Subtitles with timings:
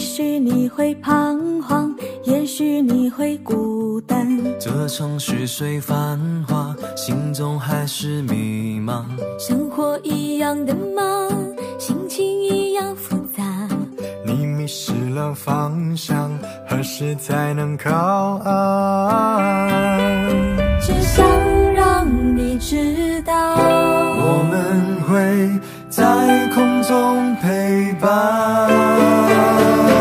[0.00, 1.94] 也许你会彷徨，
[2.24, 4.26] 也许你会孤单。
[4.58, 9.04] 这城市虽繁华，心中还是迷茫。
[9.38, 11.30] 生活一样的忙，
[11.78, 13.44] 心情一样复杂。
[14.24, 16.30] 你迷失了方向，
[16.66, 17.92] 何时才能靠
[18.46, 19.68] 岸？
[20.80, 21.22] 只想
[21.74, 29.99] 让你知道，我们会在空中陪伴。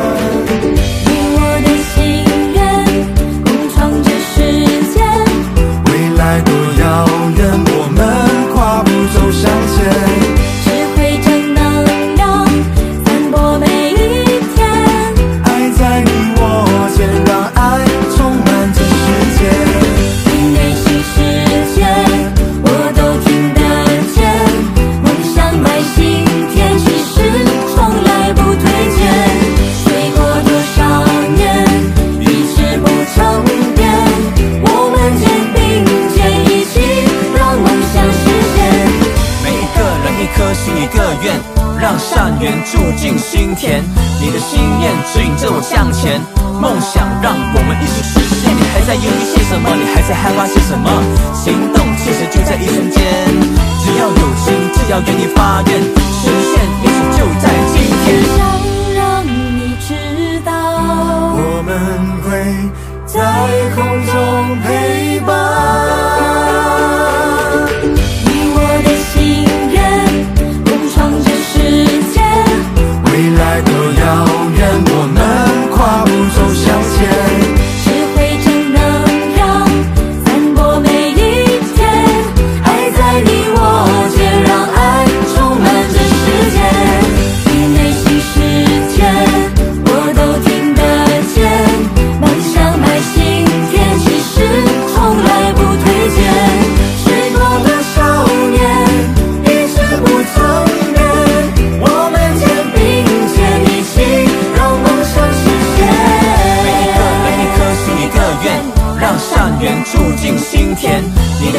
[42.20, 43.81] 善缘住进心田。
[44.20, 46.20] 你的心念指引着我向前，
[46.59, 48.52] 梦想让我们一起实现。
[48.52, 49.72] 你还在犹豫些什么？
[49.72, 50.92] 你还在害怕些什么？
[51.31, 53.08] 行动其实就在一瞬间，
[53.80, 58.20] 只要有心，只要愿意发愿，实现也许就在今天。
[58.36, 58.44] 想
[59.00, 60.52] 让你知道，
[61.40, 62.36] 我们会
[63.08, 63.16] 在
[63.80, 63.80] 空
[64.12, 65.31] 中陪伴。
[73.39, 74.03] 来多遥
[74.57, 74.59] 远，
[74.91, 75.17] 我们
[75.71, 76.37] 跨不走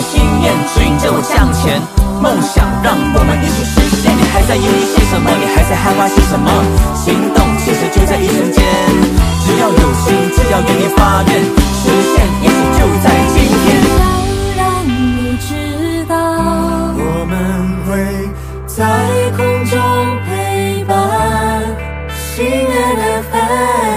[0.00, 1.80] 信念指引着我向前，
[2.20, 4.10] 梦想让我们一起实现。
[4.16, 5.30] 你还在犹豫些什么？
[5.38, 6.50] 你还在害怕些什么？
[6.94, 8.64] 行动其实就在一瞬间，
[9.44, 11.84] 只要有心，只要愿意发愿，实
[12.16, 13.66] 现也许就在今天。
[13.98, 14.00] 想
[14.56, 16.16] 让你知道。
[16.96, 17.36] 我们
[17.86, 17.90] 会
[18.66, 18.80] 在
[19.36, 19.76] 空中
[20.26, 20.96] 陪伴，
[22.16, 22.74] 心愿
[23.30, 23.89] FM。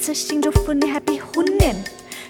[0.00, 1.76] 此心祝福你 Happy 虎年。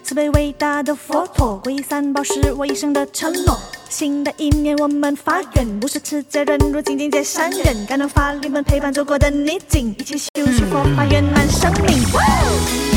[0.03, 3.57] 慈悲伟大的佛陀，皈依三宝是我一生的承诺。
[3.89, 12.90] 新的一年我们发愿，不是持戒忍辱，精进皆善人，感恩法力们陪伴走过的逆境，一起修学佛法，圆满生命。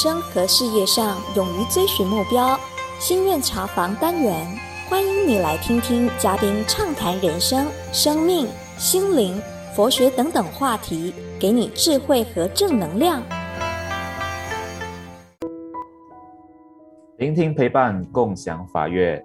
[0.00, 2.56] 生和事业上勇于追寻目标。
[3.00, 4.46] 心愿茶房单元，
[4.88, 8.46] 欢迎你来听听嘉宾畅谈人生、生命、
[8.76, 9.42] 心灵、
[9.74, 13.20] 佛学等等话题，给你智慧和正能量。
[17.16, 19.20] 聆听陪伴，共享法乐。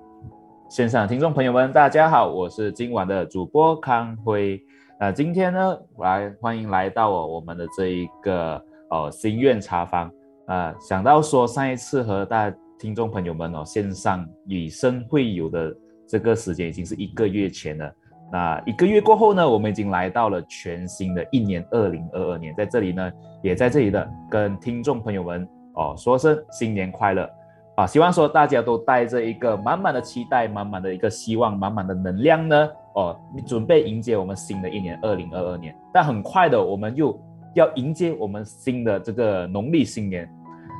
[0.69, 4.59] 线上听众朋友们，大家好，我是今晚的主播康辉。
[4.99, 8.59] 那今天呢，来欢迎来到我我们的这一个
[8.89, 10.09] 呃心愿茶坊。
[10.47, 15.73] 啊、想到说上一次和大听众朋友们哦线上与生会友的
[16.07, 17.93] 这个时间已经是一个月前了。
[18.31, 23.11] 那一个月过后呢，我们已经来到了全新的一年二零二二年，在这里呢，
[23.41, 27.29] 也在这里的跟听众朋友们哦说声新年快乐。
[27.75, 35.75] 啊，希望说大家都带着一个满满的期待、满满的一个希望、满满的能量呢，哦，准备迎接我们新的一年二零二二年。
[35.91, 37.19] 但很快的，我们又
[37.53, 40.29] 要迎接我们新的这个农历新年。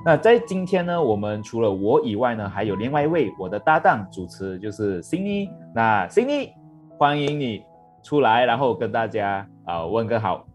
[0.05, 5.49] 那在今天呢，我们除了我以外呢，还有另外一位我的搭档主持，就是新一。
[5.73, 6.51] 那新一，
[6.97, 7.63] 欢迎你
[8.01, 10.45] 出来，然后跟大家啊、问个好。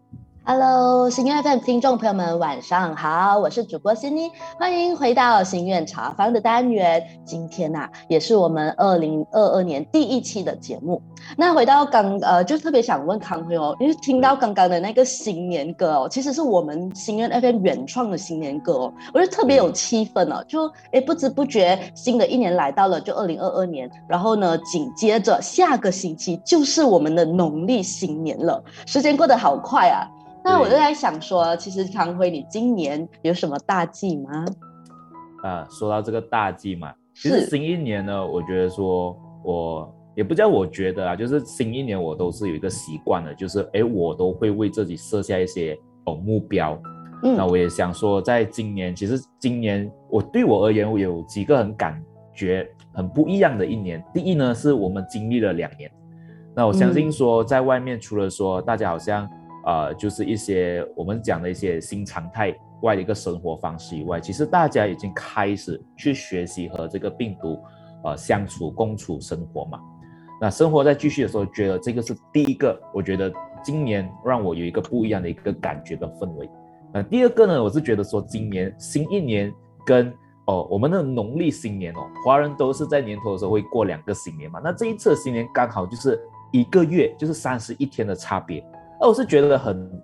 [0.51, 7.03] Hello，新月 FM 听众朋友们，晚上好，我是主播欣妮，欢迎回到心愿茶坊的单元。
[7.23, 10.99] 今天呐、也是我们二零二二年第一期的节目。
[11.37, 20.43] 那回到刚呃，就特别想问康辉哦，因为听到刚刚的那个新年歌哦，其实是我们心愿 FM 原创的新年歌哦，我觉得特别有气氛哦。
[20.47, 30.09] 就诶不知不觉新的一年来到了，就二零二二年，然后呢，紧接着下个星期就是我们的农历新年了，时间过得好快啊。
[30.43, 34.45] 那我就在想说，其实康辉，你今年有什么大计吗？
[35.43, 46.79] 啊，说到这个大计嘛，其实新一年呢，我觉得说我也不叫我觉得啊，就是新一年我都是有一个习惯的，就是诶，我都会为自己设下一些哦目标。
[47.21, 52.01] 嗯那我也想说，在今年，其实今年我对我而言，我有几个很感
[52.33, 54.01] 觉很不一样的一年。
[54.13, 55.91] 第一呢，是我们经历了两年。
[56.55, 59.29] 那我相信说，在外面除了说大家好像
[59.69, 67.61] 呃，就是一些我们讲的一些新常态外的一个生活方式以外，其实大家已经开始去学习和这个病毒
[68.03, 69.79] 呃相处共处生活嘛。
[70.41, 76.49] 那生活在继续的时候，觉得这个是第一个，我觉得今年让我有一个不一样的一个感觉跟氛围。
[76.91, 79.53] 那第二个呢，我是觉得说今年新一年
[79.85, 80.11] 跟
[80.47, 84.59] 哦我们的农历新年哦，华人都是在年头的时候会过两个新年嘛。
[84.63, 86.19] 那这一次的新年刚好就是
[86.51, 88.65] 一个月，就是三十一天的差别。
[88.99, 90.01] 而我是觉得很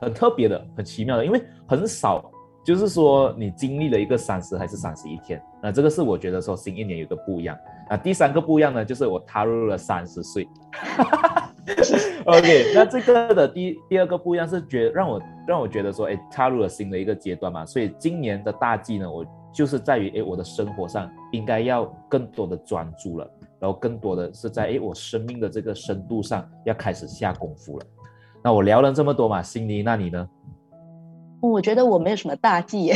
[0.00, 2.30] 很特别的，很奇妙的，因为很少，
[2.64, 7.56] 就是说你经历了一个三十还是三十一天，那这个是我觉得说新一年有个不一样。
[7.88, 10.48] 那第三个不一样呢，就是我踏入了三十岁。
[12.24, 27.86] OK，那这个的第第二个不一样是觉让我让我觉得说，哎，踏入了新的一个阶段嘛，所以今年的大计呢，我就是在于，哎，我的生活上应该要更多的专注了，然后更多的是在，哎，我生命的这个深度上要开始下功夫了。
[28.42, 30.28] 那我聊了这么多嘛，心里，那你呢？
[31.40, 32.92] 我觉得我没有什么大忌，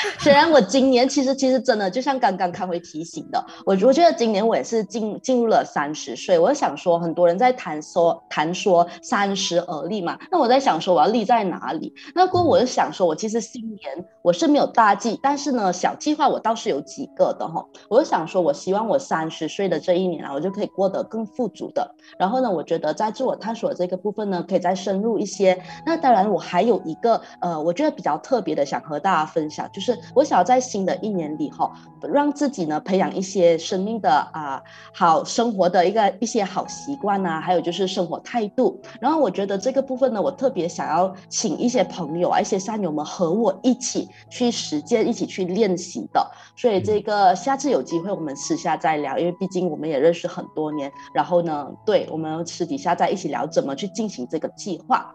[0.18, 11.94] 虽然我今年其实其实真的就像刚刚康辉提醒的，我我觉得今年我也是进进入了三十岁，我想说很多人在谈说谈说三十而立嘛，那我在想说我要立在哪里？
[12.14, 17.64] 那过我就想说，我其实新年我是没有大计，但是呢小计划我倒是有几个的哈。
[17.88, 21.94] 我就想说，我希望我三十岁的这一年啊，我就可以过得更富足的。
[22.18, 25.58] 然后呢，我觉得在自我探索这个部分呢，可以再深入一些。
[25.86, 31.70] 那当然，我还有一个呃，我觉得比较特别的，想和大家分享，就是我想要在新的一年里哈，
[32.12, 38.80] 让自己呢培养一些生命的啊好生活的一个一些好习惯呐，还有就是生活态度。
[39.00, 46.30] 然后我觉得这个部分呢，我特别想要请一些朋友啊，一些善友们和我一起去实践，一起去练习的。
[46.56, 50.90] 所以这个下次有机会我们私下再聊，因为毕竟我们也认识很多年。
[51.12, 55.14] 然后呢，对我们私底下再一起聊怎么去进行这个计划。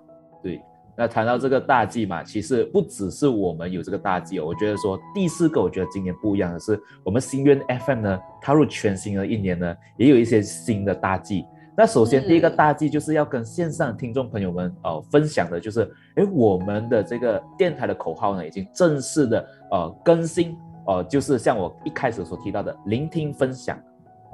[0.96, 4.46] 对，那谈到这个大计嘛，其实不只是我们有这个大计哦。
[4.46, 11.46] 我觉得说第四个，我觉得今年不一样的是，我们心愿 FM 呢踏入全新的一年呢，也有一些新的大计。
[11.76, 15.82] 那首先第一个大计就是要跟线上听众朋友们呃分享的，就是
[16.16, 23.76] 哎我们的这个电台的口号呢已经正式的呃更新呃，就是像我一开始所提到的聆听分享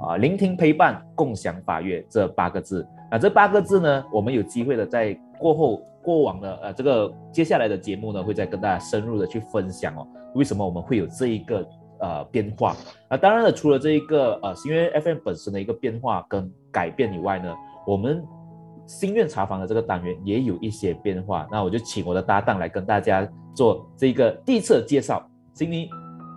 [0.00, 2.86] 啊，聆听陪伴共享法乐这八个字。
[3.10, 5.82] 那这八个字呢，我们有机会的在过后。
[6.02, 11.66] 过往的呃，这个接下来的节目呢，会再跟大家深入的去分享哦，为什么我们会有这一个
[12.00, 12.74] 呃变化？
[13.08, 17.54] 那当然了，除了这一个呃，因为 FM 本身的一个变化跟改变以外呢，
[17.86, 18.24] 我们
[18.86, 21.46] 心愿茶房的这个单元也有一些变化。
[21.50, 25.22] 那我就请我的搭档来跟大家做这个第一次的介绍。
[25.52, 25.90] 心妮，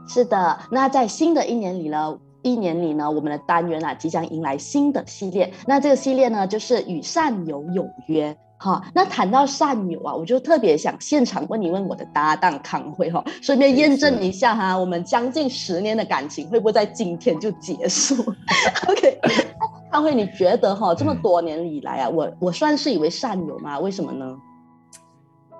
[0.08, 5.50] 是的，那在新的一年里呢，一年里呢，我们的单元啊即将迎来新的系列。
[5.66, 8.36] 那这个系列呢，就是与善友有约。
[8.64, 18.16] 好，那谈到善友啊，我就特别想现场问一问我的搭档康辉哈，顺便验证一下哈，我们将近十年的感情会不会在今天就结束？
[18.88, 19.20] OK，
[19.92, 23.78] 康辉，你觉得哈，这么多年以来啊，我我算是一位善友吗？
[23.80, 24.34] 为什么呢？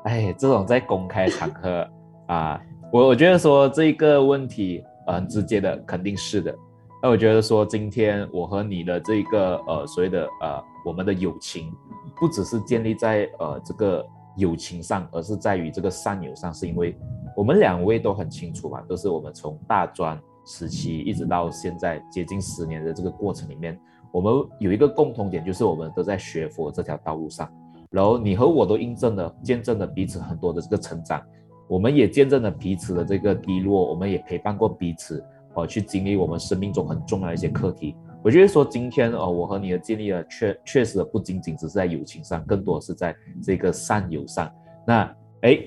[0.06, 1.86] 哎，这种在公开场合
[2.28, 2.58] 啊，
[2.90, 6.56] 我我觉得说这个问题很直接的，肯定是的。
[7.02, 11.70] 那我觉得说今天我和你的这个呃所谓的呃我们的友情。
[12.24, 14.06] 不只是建立在呃这个
[14.38, 16.98] 友情上，而是在于这个善友上，是因为
[17.36, 23.78] 我们两位都很清楚嘛，都是我们从大专时期一直到现在接近十年的这个过程里面，
[24.10, 27.52] 我们有一个共同点，就是我们都在学佛这条道路上。
[27.92, 31.22] 然后你和我都印证了、见证了彼此很多的这个成长，
[31.68, 35.22] 我们也见证了彼此的这个低落，我们也陪伴过彼此，
[35.56, 37.98] 哦，去经历我们生命中很重要的一些课题。
[38.24, 44.50] 我觉得说今天哦，我和你的建立了确确实不仅仅只是在友情上，更多是在这个善友上。
[44.88, 45.60] 那哎，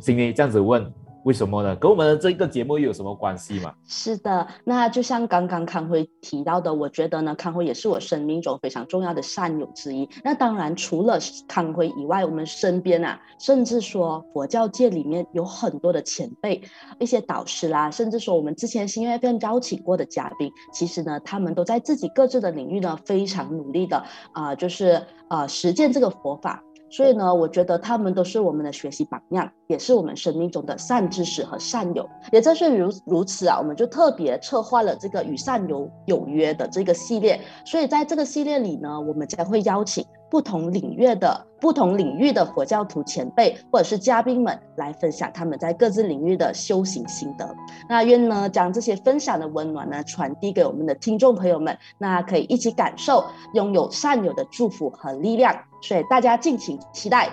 [0.00, 0.90] 今天这样子问。
[1.24, 1.76] 为什么呢？
[1.76, 3.74] 跟我们的这个节目有什么关系嘛？
[3.86, 10.08] 是的，那就像刚刚康辉提到的，我觉得呢，康辉也是我生命中非常重要的善友之一。
[10.24, 16.62] 那当然，除了康辉以外，我们身边啊，甚至说佛教界里面有很多的前辈、
[16.98, 26.62] 一些导师啦，甚至说我们之前新月份邀请过的嘉宾，其实呢，他们都在自己各自的领域呢，非常努力的啊，就是啊，实践这个佛法。
[26.90, 32.08] 所以呢，我觉得他们都是我们的学习榜样，也是我们生命中的善知识和善友。
[32.32, 37.40] 也正是如如此啊，我们就特别策划了这个与善友有约的这个系列。
[37.64, 47.48] 所以在这个系列里呢，我们将会邀请不同领域的不同领域的佛教徒前辈或者是嘉宾们来分享他们在各自领域的修行心得。
[47.88, 55.54] 那愿呢将这些分享的温暖呢传递给我们的听众朋友们，那可以一起感受拥有善友的祝福和力量。
[55.82, 57.28] 所以大家敬请期待。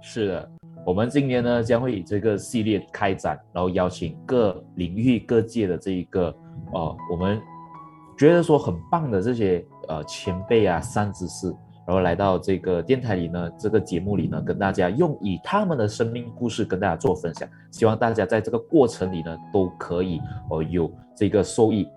[0.00, 0.50] 是的，
[0.84, 6.26] 我们今年呢将会以这个系列开展，然后邀请各领域各界的这一个
[6.72, 7.40] 呃，我们
[8.18, 11.48] 觉得说很棒的这些呃前辈啊、善知识，
[11.86, 17.48] 然后来到这个电台里呢，这个节目里呢，跟大家用以他们的生命故事跟大家做分享。
[17.70, 21.88] 希望大家在这个过程里呢，都可以哦有这个受益。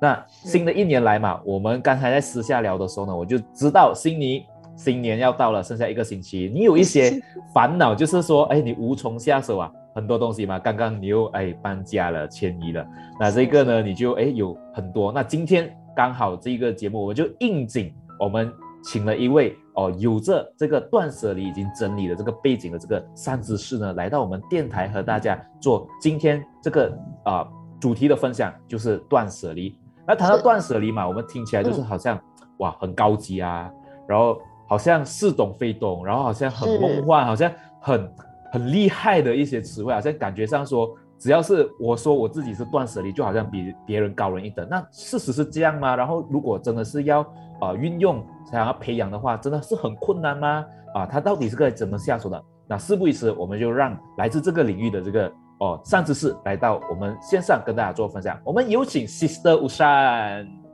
[0.00, 4.46] 那新的一年来嘛，我们刚才在私下聊的时候呢，我就知道悉尼。
[4.76, 7.18] 新年要到了，剩下一个星期，你有一些
[7.54, 10.58] 烦恼，就是说，哎，你无从下手啊，很多东西嘛。
[10.58, 12.86] 刚刚你又哎搬家了，迁移了，
[13.18, 15.10] 那这个呢，你就哎有很多。
[15.10, 17.90] 那今天刚好这个节目，我们就应景，
[18.20, 18.52] 我们
[18.84, 27.48] 请了一位哦，有着这个断舍离已经整理的这个背景的这个善知识呢，来到我们电台和大家做今天这个啊
[27.80, 29.74] 主题的分享，就是断舍离。
[30.06, 32.20] 那谈到断舍离嘛，我们听起来就是好像
[32.58, 33.70] 哇很高级啊，
[34.06, 34.38] 然后。
[34.68, 38.10] 好像似懂非懂，然后好像很梦幻，好像很
[38.52, 44.66] 很厉害的一些词汇，好像感觉上说只要是我说我自己是断舍离，就好像比别人高人一等。
[44.68, 45.94] 那事实是这样吗？
[45.94, 47.20] 然后如果真的是要
[47.60, 50.64] 啊运用想要培养的话，真的是很困难吗？
[50.94, 52.42] 啊，他到底是该怎么下手的？
[52.68, 58.36] 那事不宜迟，我们就让来自这个领域的这个哦善知识来到我们线上跟大家做分享。
[58.42, 60.65] 我们有请 Sister 吴珊。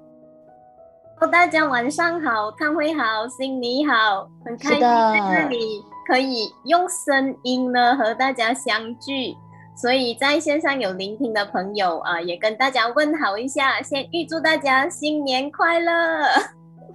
[1.26, 9.36] 大家晚上好，康辉好，新你好，很开心在这里可以用声音呢和大家相聚。
[9.74, 15.92] 所以在线上有聆听的朋友啊，也跟大家问好一下，先预祝大家新年快乐。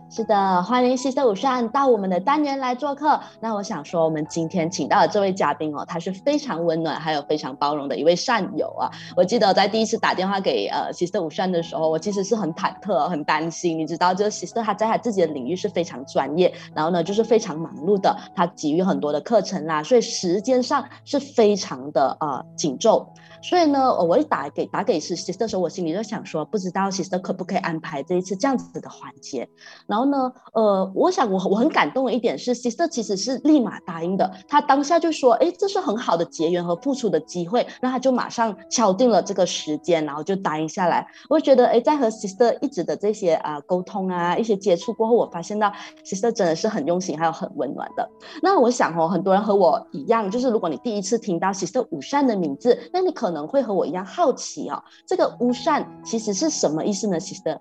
[0.10, 3.20] 是的，欢迎西色五善到我们的单元来做客。
[3.42, 8.90] 那我想说，我们今天请到的这位嘉宾哦，他是非常温暖，还有非常包容的一位善友啊。
[9.18, 13.78] 我记得在第一次打电话给呃西色五善的时候，我其实是很忐忑、很担心。
[13.78, 23.14] 你知道，就是西色他在他自己的领域是非常专业，然后呢就是非常忙碌的，他给予很多的课程啦，所以时间上是非常的呃紧凑。
[23.42, 29.48] 所以呢，我一打给打给是 sister 的时候，我心里就想说，不知道 sister 可不可以安排这一次这样子的环节。
[29.86, 41.08] 然后呢，呃，我想我我很感动的一点是，sister 其实是立马答应的，他当下就说，哎，这是很好的结缘和付出的机会，那他就马上敲定了这个时间，然后就答应下来。
[41.30, 45.72] 我觉得，哎，在和 sister 一直的这些啊沟通啊一些接触过后，我发现到
[46.04, 48.10] sister 真的是很用心，还有很温暖的。
[48.42, 57.20] 那我想哦，很多人和我一样，就是如果你第一次听到 sister 五善的名字，那你可可能会和我一样好奇哦，这个乌善其实是什么意思呢？
[57.20, 57.60] 其实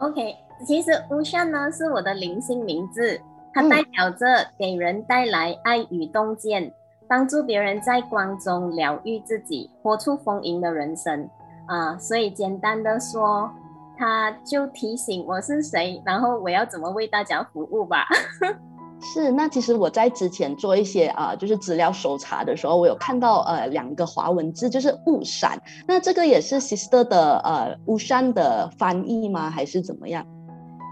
[0.00, 0.34] ，OK，
[0.66, 3.20] 其实乌善呢是我的灵性名字，
[3.54, 4.26] 它代表着
[4.58, 6.74] 给人带来爱与洞见，
[7.06, 11.30] 帮助别人在光中疗愈自己，活出丰盈的人生
[11.68, 11.96] 啊。
[11.96, 13.48] 所以简单的说，
[13.96, 18.08] 它就提醒我是谁，然后我要怎么为大家服务吧。
[19.00, 25.56] 是，那其实我在之前做一些啊，就是资料搜查的时候，我有看到呃两个华文字，就是雾山。
[25.86, 29.48] 那这个也是 sister 的呃雾山的翻译吗？
[29.48, 30.26] 还是怎么样？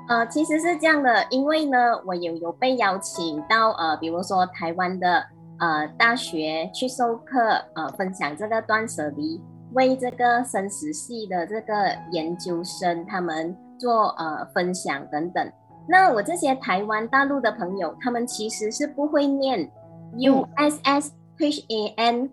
[0.09, 5.25] 呃，其实是这样的，因为呢，我有有被邀请到呃，比如说台湾的
[5.59, 7.41] 呃大学去授课，
[7.75, 9.43] 呃，分享这个断舍离，
[9.73, 11.75] 为这个生死系的这个
[12.13, 15.53] 研究生他们做呃分享等等。
[15.89, 19.71] 那我这些台湾大陆的朋友，他们其实是不会念
[20.19, 22.31] U S S H A N，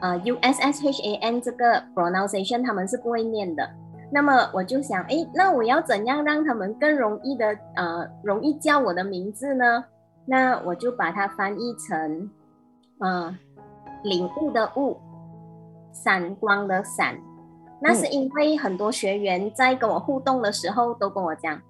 [0.00, 3.68] 呃 U S S H A N 这个 pronunciation 他们是不会念的。
[4.12, 9.84] 那么我就想，哎，那我要怎样让他们更容易的呃容易叫我的名字呢？
[10.26, 12.30] 那我就把它翻译成，
[12.98, 13.36] 呃，
[14.02, 14.96] 领悟的悟，
[15.92, 17.16] 闪光的闪。
[17.80, 21.60] 那是因为很多学员在跟我互动的时候都跟我讲。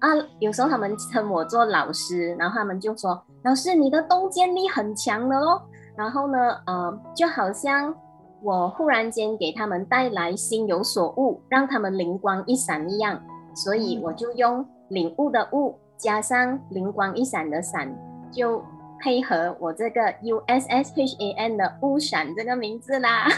[0.00, 0.08] 啊，
[0.38, 5.62] 有时候他们称我做老师，然后他们就说：“老师，你的洞见力很强的哦。”
[5.94, 7.94] 然后呢，呃，就好像
[8.42, 13.20] 我忽然间给他们带来心有所悟，让他们灵光一闪一样，
[13.54, 17.94] 所以我就用领悟的悟加上灵光一闪的闪，
[18.32, 18.64] 就
[19.02, 23.28] 配合我这个 U S S H A N 的悟闪这个名字啦。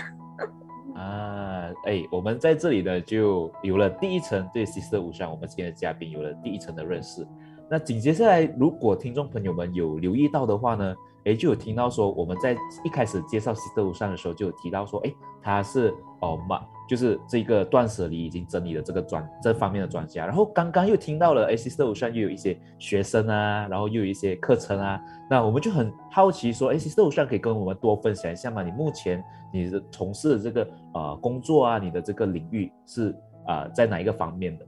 [0.95, 7.27] 啊，哎，我们在这里呢，就有了第一层对 Sister 五山，我们今天的嘉宾有了第一层的认识。
[7.71, 16.61] 那紧接下来，如果听众朋友们有留意到的话呢，哎，就有听到说我们在一开始介绍 Sister 五山的时候，就有提到说，哎，他是哦马。
[16.93, 25.01] 就是这个断舍离已经整理了这个专这方面的专家，然后刚刚又听到了 s s 上又有一些学生啊，然后又有一些课程啊，
[25.31, 28.63] 那我们就很好奇说，AC Store 上可以跟我们多分享一下吗？
[28.63, 34.67] 你目前你的从事的这个呃工作啊，你的这个领域是啊在哪一个方面的？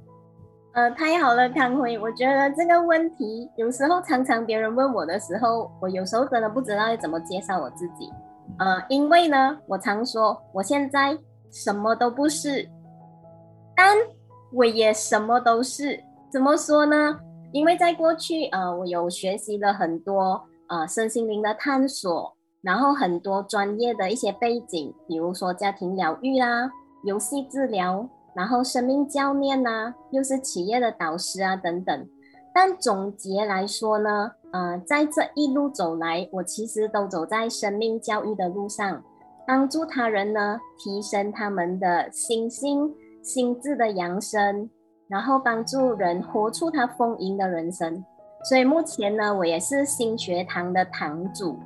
[0.72, 8.10] 呃，太好了，康辉，我觉得这个问题有时候常常别人问我的时候，我有时候真的不知道要怎么介绍我自己，
[8.58, 11.18] 呃，因为呢，我常说我现在。
[11.54, 12.68] 什么都不是，
[13.76, 13.96] 但
[14.52, 16.02] 我也什么都是。
[16.28, 17.20] 怎么说呢？
[17.52, 26.68] 因为在过去，呃，我有学习了很多呃身心灵的探索，然后很多专业的一些背景，比如说家庭疗愈啦、
[27.04, 32.08] 游戏治疗，然后生命教练呐，又是企业的导师啊等等。
[32.52, 39.04] 但总结来说呢，呃，在这一路走来，我其实都走在生命教育的路上。
[39.46, 44.68] 帮助他人呢，提升他们的心性、心智的扬升，
[45.09, 48.04] 然后帮助人活出他丰盈的人生。
[48.48, 51.59] 所以目前呢，我也是新学堂的堂主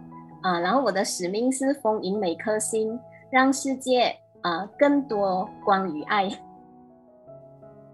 [0.42, 0.58] 啊。
[0.60, 2.98] 然后我的使命是丰盈每颗心，
[3.30, 6.28] 让世界啊更多光与爱。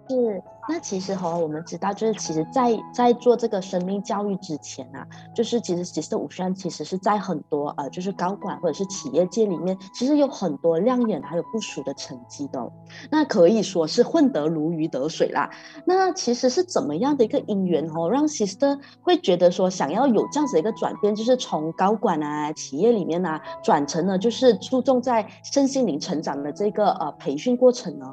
[0.09, 12.73] 是，那其实哈，我们知道，就是其实在在做这个生命教育之前啊，就是其实其实武山其实是在很多呃，就是高管或者是企业界里面，其实有很多亮眼还有不俗的成绩的，
[13.11, 15.51] 那可以说是混得如鱼得水啦。
[15.85, 28.07] 那其实是怎么样的一个因缘哦，让 sister 会觉得说想要有这样子的一个转变，就是从高管啊、企业里面啊，转成了就是注重在身心灵成长的这个呃培训过程呢？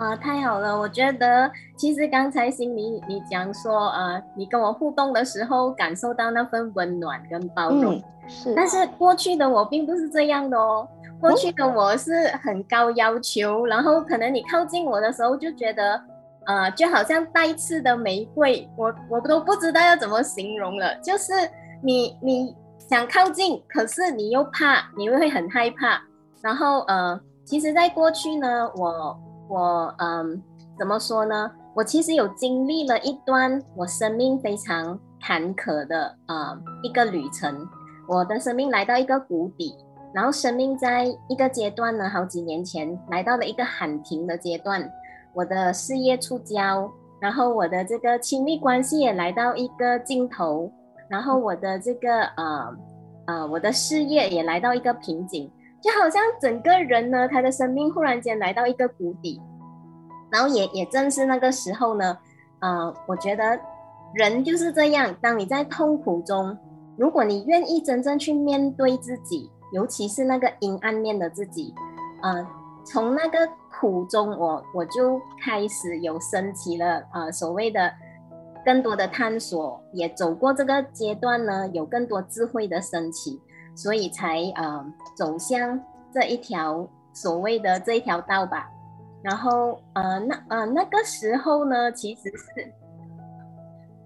[0.00, 0.78] 啊，太好了！
[0.78, 8.02] 我觉得其实刚才心里你讲说，呃，你跟我互动的时候，感受到那份温暖跟包容。
[8.26, 8.54] 是。
[8.54, 10.88] 但是过去的我并不是这样的哦，
[11.20, 16.02] 过去的我是很高要求，然后可能你靠近我的时候就觉得，
[16.46, 20.94] 呃，就好像带刺的玫瑰，我我都不知道要怎么形容了。
[21.02, 21.34] 就是
[21.82, 26.00] 你你想靠近，可是你又怕，你又会很害怕。
[26.40, 29.14] 然后呃，其实，在过去呢，我。
[29.50, 30.40] 我嗯，
[30.78, 31.50] 怎么说呢？
[31.74, 37.66] 我其实有经历了一段我生命非常坎坷的呃一个旅程。
[38.08, 39.74] 我的生命来到一个谷底，
[40.14, 44.88] 然后生命在一个阶段呢，好几年前来到了一个喊停的阶段。
[45.34, 46.88] 我的事业触礁，
[47.20, 50.70] 然后我的这个亲密关系也来到一个尽头，
[51.08, 52.76] 然后我的这个呃
[53.26, 55.50] 呃我的事业也来到一个瓶颈。
[55.82, 59.40] 就好像整个人呢，他的生命忽然间来到一个谷底，
[60.30, 62.18] 然后也也正是那个时候呢，
[62.60, 63.58] 呃，我觉得
[64.14, 66.56] 人就是这样，当你在痛苦中，
[66.98, 71.72] 如果你愿意真正去面对自己，尤其是那个阴暗面的自己，
[72.22, 72.46] 呃，
[72.84, 73.38] 从那个
[73.80, 77.90] 苦中，我我就开始有升起了呃所谓的
[78.66, 83.40] 更多的探索，也走过这个阶段呢，有更多智慧的升起。
[83.82, 84.84] 所以才呃
[85.16, 85.80] 走向
[86.12, 88.70] 这一条所谓的这一条道吧，
[89.22, 92.70] 然后呃那呃那个时候呢，其实是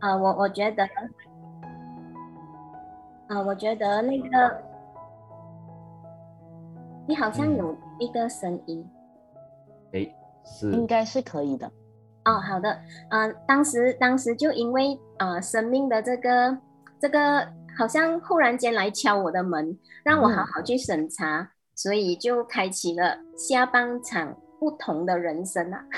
[0.01, 0.89] 呃我我觉得，
[3.27, 4.63] 呃我觉得那个
[7.09, 8.89] 你好像有一个声音，
[9.93, 10.07] 哎
[10.45, 10.71] 是。
[10.71, 11.67] 应该是可以的。
[12.27, 12.81] 哦好的。
[13.09, 16.57] 嗯当时当时就因为呃生命的这个
[17.01, 17.45] 这个。
[17.77, 25.85] 好像忽然间来敲我的门，让我好好去审查，所以就开启了下半场不同的人生啊。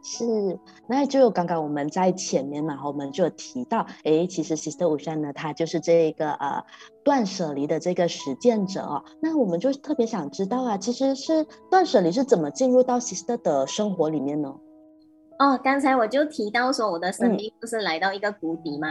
[0.00, 6.64] 是，那就刚刚我们在前面嘛，我们就有提到，哎，其实 Sister 五山呢，他就是这个呃
[7.04, 9.04] 断舍离的这个实践者哦。
[9.20, 14.54] 那我们就特别想知道啊，其实是断舍离是怎么进入到 Sister 的生活里面呢？
[15.38, 18.88] 哦，刚才我就提到说，我的生命不是来到一个谷底吗？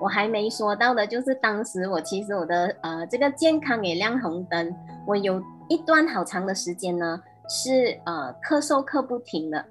[0.00, 4.74] 我还没说到的，就是当时我其实我的呃这个健康也亮红灯，
[5.06, 9.64] 我有一段好长的时间呢是呃咳嗽咳不停的，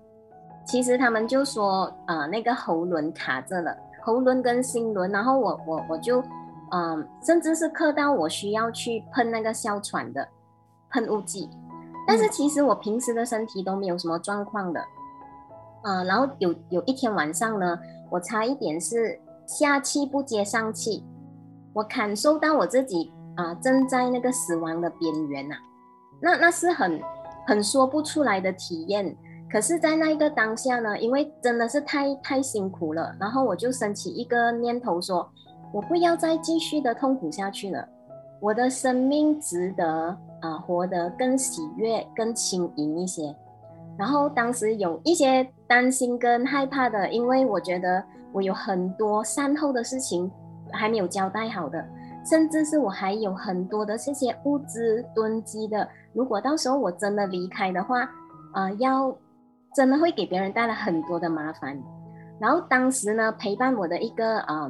[0.66, 6.24] 其实他们就说呃那个喉轮卡着了，喉轮跟心轮，然后我我我就
[6.72, 10.26] 嗯甚至是咳到我需要去喷那个哮喘的
[10.90, 11.50] 喷雾剂，
[12.08, 14.82] 但是其实我平时的身体都没有什么状况的，
[15.84, 17.78] 呃然后有有一天晚上呢，
[18.10, 19.20] 我差一点是。
[19.46, 21.04] 下气不接上气，
[21.74, 25.56] 我感受到我自己啊，正在那个死亡的边缘呐。
[26.22, 26.98] 那那是很
[27.46, 29.14] 很说不出来的体验。
[29.52, 35.30] 可是，在那一个当下呢，因为真的是太太辛苦了，然后我就升起一个念头，说
[35.74, 37.86] 我不要再继续的痛苦下去了。
[38.40, 43.36] 我的生命值得啊，活得更喜悦、更轻盈一些。
[43.98, 48.04] 然后当时有一些担心跟害怕的，因为我觉得。
[48.34, 50.28] 我有很多善后的事情
[50.72, 51.88] 还没有交代好的，
[52.28, 55.88] 甚至是我还有很多的这些物资囤积的。
[56.14, 58.10] 如果到时候我真的离开的话，
[58.54, 59.16] 啊，要
[59.76, 61.80] 真的会给别人带来很多的麻烦。
[62.40, 64.68] 然后当时呢，陪伴我的一个啊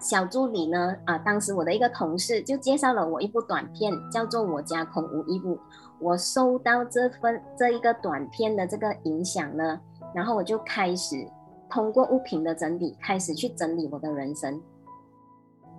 [0.00, 5.56] 小助理呢，啊，当时我的一个同事就介绍了我一部短片，叫做《我家空无一物》。
[6.00, 9.80] 我收到这份这一个短片的这个影响呢，
[10.14, 11.26] 然后我就开始。
[11.70, 14.58] 通过物品的整理，开始去整理我的人生。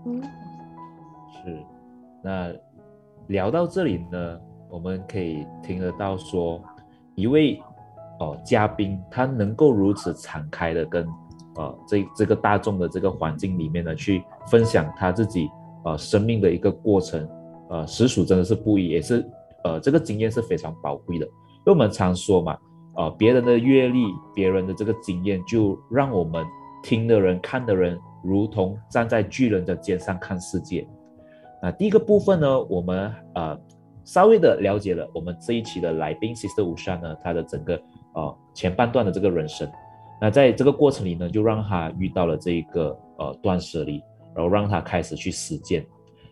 [0.06, 0.22] 嗯，
[1.34, 1.66] 是。
[2.22, 2.54] 那
[3.26, 6.62] 聊到这里呢，我们可以听得到说，
[7.16, 7.60] 一位
[8.20, 11.08] 哦嘉宾他能够如此敞开的跟
[11.56, 15.50] 呃这这个大众的这个环境里面呢去分享他自己
[15.86, 17.28] 呃生命的一个过程，
[17.72, 19.28] 呃实属真的是不易，也是
[19.64, 21.26] 呃这个经验是非常宝贵的。
[21.26, 22.58] 因为我们常说嘛。
[22.96, 26.46] 啊，别人的阅历，别人的这个经验，就让我们
[26.84, 30.86] 听的人、看的人，如同站在巨人的肩上看世界。
[31.62, 33.58] 那第一个部分呢，我们呃
[34.04, 37.82] 稍微的了解了我们这一期的来宾 Sister 吴山呢，他的整个
[38.16, 39.70] 呃前半段的这个人生。
[40.20, 44.02] 那在这个过程里呢，就让他遇到了这一个呃断舍离，
[44.36, 45.86] 然后让他开始去实践。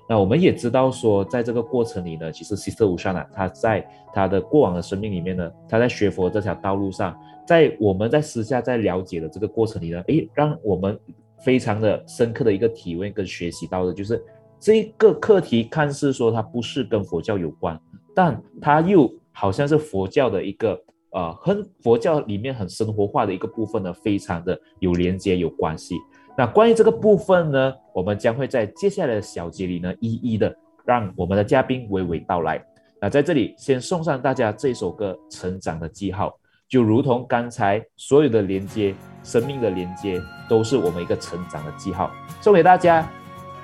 [0.09, 10.97] 那我们也知道说，在这个过程里呢，其实 Sister Ushana 他在他的过往的生命里面呢，他在学佛这条道路上，在我们在私下在了解的这个过程里呢，诶，让我们
[11.39, 14.23] 非常的深刻的一个体会跟学习到的，就是
[14.59, 17.79] 这个课题看似说它不是跟佛教有关，
[18.15, 20.79] 但它又好像是佛教的一个。
[21.11, 25.95] 呃，和佛教里面很生活化的一个部分呢，非常的有连接、有关系。
[26.37, 32.63] 那关于这个部分呢，我们将会在接下来的小节里呢，一一的让我们的嘉宾娓娓道来。
[33.01, 36.29] 那在这里先送上大家这首歌《成长的记号》，
[36.69, 42.11] 就如同刚才所有的连接、生命的连接，都是我们一个成长的记号。
[42.39, 43.09] 送给大家，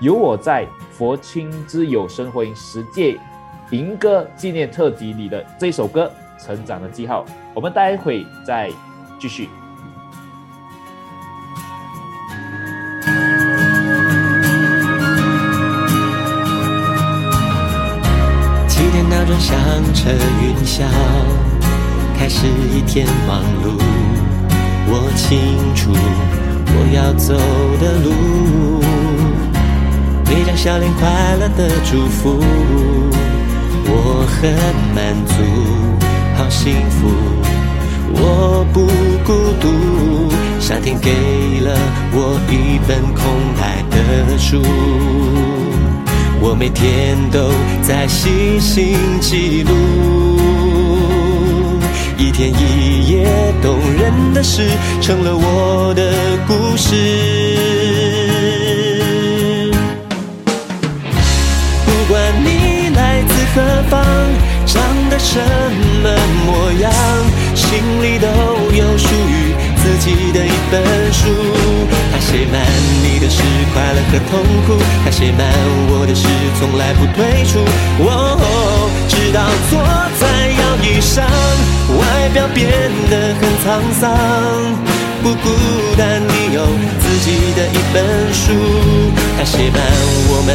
[0.01, 3.15] 有我在佛亲之友生活营十届
[3.69, 6.11] 迎歌纪念特辑里的这首歌。
[6.39, 8.69] 成长的记号，我们待会再
[9.19, 9.47] 继续。
[19.39, 19.57] 响
[19.93, 20.09] 彻
[20.41, 20.83] 云霄，
[22.17, 23.79] 开始一天忙碌。
[24.85, 25.91] 我清楚
[26.75, 27.33] 我要走
[27.79, 28.07] 的路，
[30.25, 32.39] 每张笑脸快乐的祝福，
[33.85, 34.51] 我很
[34.93, 35.33] 满足。
[36.35, 37.07] 好幸福，
[38.13, 38.85] 我不
[39.23, 39.65] 孤独。
[40.59, 41.11] 上天给
[41.61, 41.77] 了
[42.13, 43.23] 我一本空
[43.59, 44.61] 白的书，
[46.45, 47.39] 我每天都
[47.81, 49.71] 在细心记录，
[52.17, 53.25] 一天一夜
[53.61, 54.67] 动人的事，
[55.01, 56.11] 成了我的
[56.45, 56.95] 故事。
[61.85, 64.03] 不管你来自何方。
[64.65, 65.39] 长得什
[66.01, 66.09] 么
[66.47, 66.91] 模样，
[67.53, 68.27] 心里都
[68.75, 69.53] 有属于
[69.83, 71.27] 自己的一本书。
[72.11, 72.63] 它写满
[73.03, 73.43] 你的是
[73.73, 75.43] 快乐和痛苦，它写满
[75.91, 76.23] 我的是
[76.57, 77.59] 从来不退出。
[77.99, 78.09] 哦，
[79.09, 79.71] 直到坐
[80.19, 80.23] 在
[80.55, 81.25] 摇椅上，
[81.99, 82.01] 外
[82.33, 82.71] 表变
[83.11, 83.67] 得很沧
[83.99, 84.01] 桑，
[85.21, 85.45] 不孤
[85.97, 86.63] 单，你有
[87.01, 88.01] 自己的一本
[88.33, 88.43] 书。
[89.37, 89.77] 它写满
[90.29, 90.49] 我们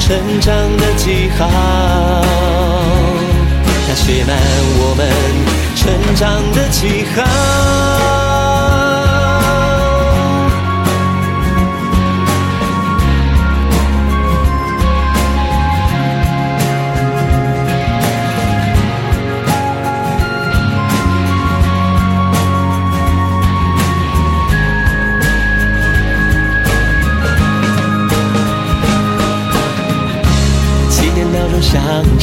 [0.00, 1.40] 成长的记号。
[3.86, 4.34] 它写满
[4.78, 5.00] 我们
[5.76, 8.25] 成长的记号。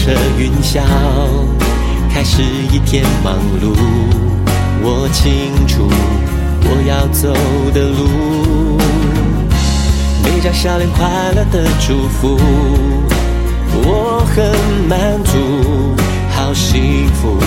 [0.04, 0.82] 彻云霄，
[2.14, 3.74] 开始一天忙碌。
[4.82, 5.90] 我清楚
[6.66, 7.34] 我要走
[7.72, 8.78] 的路，
[10.22, 12.38] 每张笑脸快乐的祝福，
[13.86, 14.44] 我很
[14.90, 15.96] 满足，
[16.32, 17.38] 好幸福，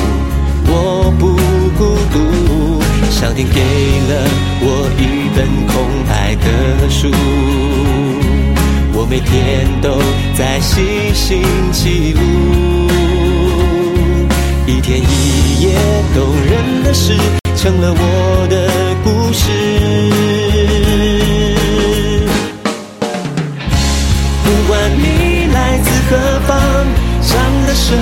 [0.67, 1.37] 我不
[1.77, 2.81] 孤独。
[3.11, 4.27] 上天给了
[4.63, 5.75] 我一本空
[6.09, 7.11] 白的书。
[9.09, 10.03] 每天都
[10.37, 11.41] 在细心
[11.71, 12.21] 记录，
[14.67, 15.79] 一天一夜
[16.13, 17.17] 动人的事，
[17.57, 18.69] 成了我的
[19.05, 19.53] 故事。
[24.45, 26.17] 不管你来自何
[26.49, 26.59] 方，
[27.23, 27.95] 长得什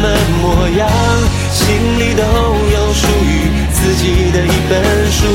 [0.00, 0.08] 么
[0.40, 0.88] 模样，
[1.52, 1.66] 心
[1.98, 2.22] 里都
[2.72, 4.72] 有属于自己的一本
[5.12, 5.26] 书。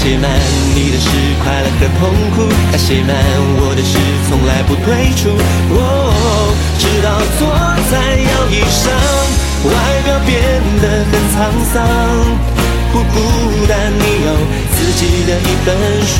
[0.00, 0.30] 写满
[0.74, 1.08] 你的是
[1.44, 3.12] 快乐和痛苦，它写满
[3.60, 3.92] 我的是
[4.30, 5.28] 从来不退出。
[5.76, 5.76] 哦，
[6.80, 7.44] 直到坐
[7.92, 8.88] 在摇椅上，
[9.68, 10.32] 外表变
[10.80, 11.36] 得很沧
[11.68, 11.84] 桑，
[12.94, 13.14] 不孤
[13.68, 14.28] 单，你有
[14.72, 15.68] 自己的一本
[16.08, 16.16] 书。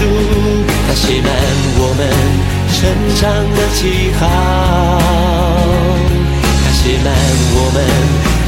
[0.87, 1.33] 它写满
[1.81, 2.05] 我们
[2.77, 2.77] 成
[3.17, 4.21] 长的记号，
[6.37, 7.09] 它写满
[7.57, 7.81] 我们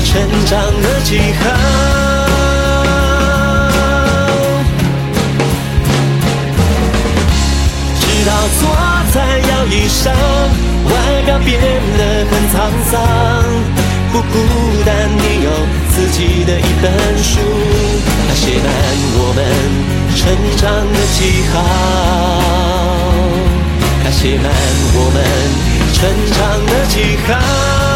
[0.05, 0.13] 成
[0.45, 2.12] 长的记号。
[8.23, 8.71] 直到坐
[9.13, 9.19] 在
[9.51, 10.93] 摇椅上，外
[11.27, 12.55] 表变得很沧
[12.89, 13.03] 桑，
[14.13, 14.39] 不孤
[14.87, 15.51] 单，你有
[15.91, 17.41] 自己的一本书，
[18.29, 18.65] 它写满
[19.19, 19.43] 我们
[20.15, 20.23] 成
[20.57, 21.55] 长的记号，
[24.05, 24.47] 它写满
[24.95, 25.19] 我们
[25.93, 27.92] 成长的记号。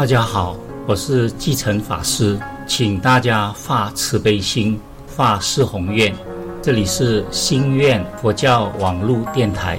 [0.00, 6.10] 大家好，我是继承法师，请大家发慈悲心，发四宏愿。
[6.62, 9.78] 这里是心愿佛教网络电台。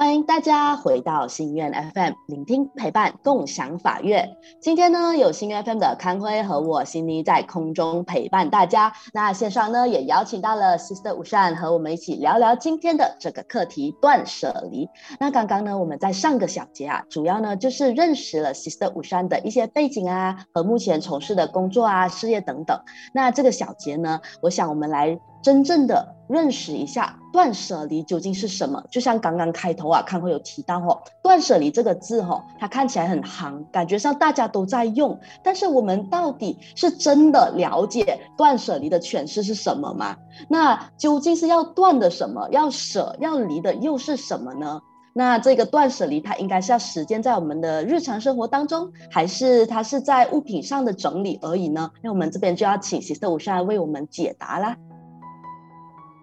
[0.00, 4.26] 欢迎大家回到心愿 FM，聆听陪伴，共享法乐。
[4.58, 8.94] 今天呢，有心愿 FM 的康辉和我心妮在空中陪伴大家。
[9.12, 14.88] 那线上呢，也邀请到了 Sister 吴善和我们一起聊聊今天的这个课题——断舍离。
[15.18, 22.80] 那刚刚呢，我们在上个小节啊，主要呢就是认识了 Sister 吴善的一些背景啊，和目前从事的工作啊、事业等等。
[23.12, 25.20] 那这个小节呢，我想我们来。
[25.42, 28.82] 真正的认识一下断舍离究竟是什么？
[28.88, 40.16] 就像刚刚开头啊，康会有提到哦，断舍离这个字哦，它看起来很行，感觉上大家都在用，但是我们到底是真的了解断舍离的诠释是什么吗？
[40.48, 42.48] 那究竟是要断的什么？
[42.50, 44.80] 要舍要离的又是什么呢？
[45.12, 51.90] 那这个断舍离它应该是要实践在我们的日常生活当中，还是它是在物品上的整理而已呢？
[52.00, 54.76] 那我们这边就要请喜色五山为我们解答啦。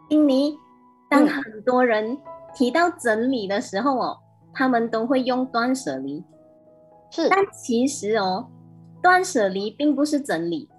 [0.09, 0.57] 印尼，
[1.09, 2.17] 当很多人
[2.53, 4.17] 提到整理的时候哦，
[4.53, 6.23] 他们都会用断舍离。
[7.09, 8.47] 是，但其实哦，
[9.01, 10.69] 断舍离并不是整理。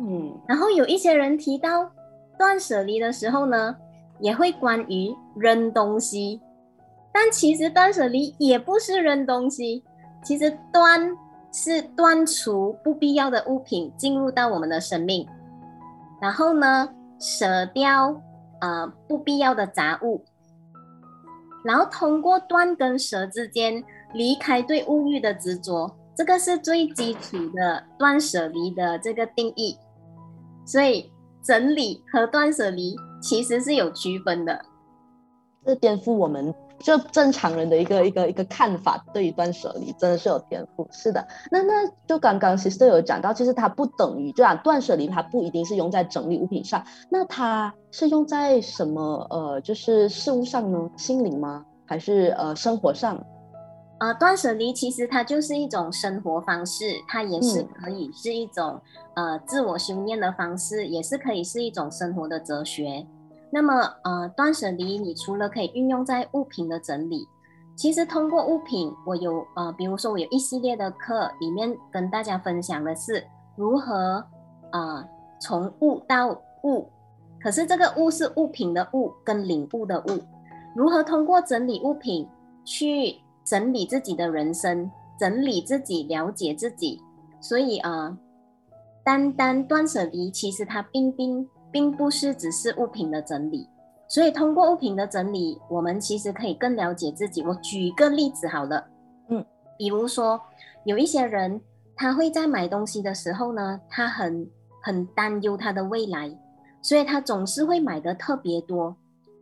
[0.00, 1.90] 嗯，然后有一些人提到
[2.38, 3.76] 断舍离的时候呢，
[4.20, 6.40] 也会关于扔东西。
[7.12, 9.84] 但其实断舍离也不是扔东西，
[10.24, 11.16] 其实断
[11.52, 15.24] 是断除不必要的物品进入到我们的生命，
[16.20, 16.88] 然后呢？
[17.24, 18.20] 舍掉
[18.60, 20.22] 呃不必要的杂物，
[21.64, 23.82] 然后通过断跟舍之间
[24.12, 29.78] 离开对物欲的执着，这个是最基础的断舍离的这个定义。
[30.66, 31.10] 所以
[31.42, 34.62] 整理和断舍离其实是有区分的，
[35.64, 36.54] 这颠覆我们。
[36.78, 40.86] 就正常人的一个一个一个看法，对于断舍离真的是有天赋。
[40.90, 50.90] 是的，那那就刚刚其实都有讲到，其实它不等于就啊断舍离，它不一定是用在整理物品上，那它是用在什么呃就是事物上呢？
[50.96, 51.64] 心灵吗？
[51.86, 53.18] 还是呃生活上？
[54.00, 58.78] 呃，断舍离其实它就是一种生活方式，它也是可以是一种
[59.14, 63.06] 呃自我修炼的方式，也是可以是一种生活的哲学。
[63.54, 67.24] 那么，呃，断舍离，你除了可以运用在物品的整理，
[67.76, 74.26] 其实通过物品，我有呃，比如说我有一系列的课，里面跟大家分享的是如何
[74.72, 75.06] 啊
[75.40, 76.90] 从物到物，
[77.40, 80.20] 可是这个物是物品的物跟领悟的物，
[80.74, 82.28] 如何通过整理物品
[82.64, 83.14] 去
[83.44, 87.00] 整理自己的人生，整理自己，了解自己，
[87.40, 88.18] 所以啊，
[89.04, 91.48] 单单断舍离，其实它并并。
[91.74, 93.68] 并不是只是物品的整理，
[94.06, 97.42] 所以通过物品的整理，我们其实可以更了解自己。
[97.42, 98.86] 我举一个例子好了，
[99.28, 99.44] 嗯，
[99.76, 100.40] 比如说
[100.84, 101.60] 有一些人，
[101.96, 104.48] 他会在买东西的时候呢，他很
[104.80, 106.32] 很担忧他的未来，
[106.80, 108.94] 所以他总是会买的特别多，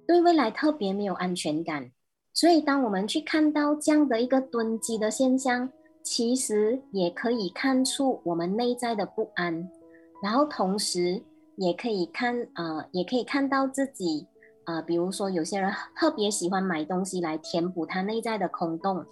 [0.07, 1.91] 对未来特别没有安全感。
[2.33, 5.69] 所以当我们去看到这样的一个囤积的现象，
[6.03, 9.69] 其实也可以看出我们内在的不安，
[10.23, 11.23] 然后同时。
[11.57, 14.27] 也可以看，呃，也可以看到自己，
[14.65, 19.05] 啊，比如说有些人特别喜欢买东西来填补他内在的空洞，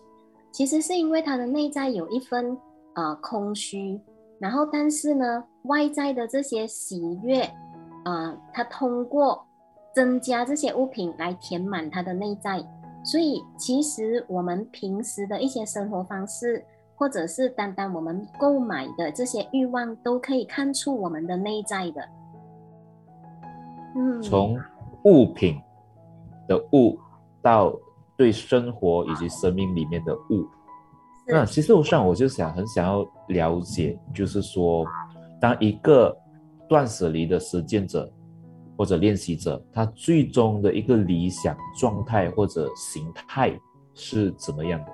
[0.51, 2.57] 其实是因为他的内在有一份，
[2.95, 4.01] 呃，空虚，
[4.39, 7.43] 然后但是呢，外在的这些喜悦，
[8.05, 9.45] 啊，他通过
[9.95, 12.59] 增加这些物品来填满他的内在，
[13.05, 16.65] 所以其实我们平时的一些生活方式，
[16.97, 22.03] 或者是单单我们购买的这些欲望，都可以看出我们的内在的。
[24.23, 24.59] 从
[25.05, 25.61] 物品
[26.47, 26.99] 的物
[27.43, 27.75] 到
[28.17, 30.47] 对生活以及生命里面的物，
[31.27, 34.85] 那其实我上我就想很想要了解，就是说，
[35.41, 36.15] 当一个
[36.69, 38.13] 断舍离的实践者
[38.77, 43.59] 或者练习者，他最终的一个理想状态或者形态
[43.95, 44.93] 是怎么样的？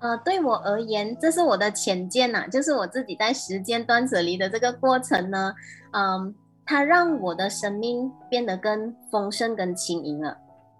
[0.00, 5.52] 呃，对我而言，这是我的浅见呐，就是我自己在实践断舍离的这个过程呢，
[5.92, 6.34] 嗯。
[6.66, 10.36] 它让我的生命变得更丰盛、更轻盈了，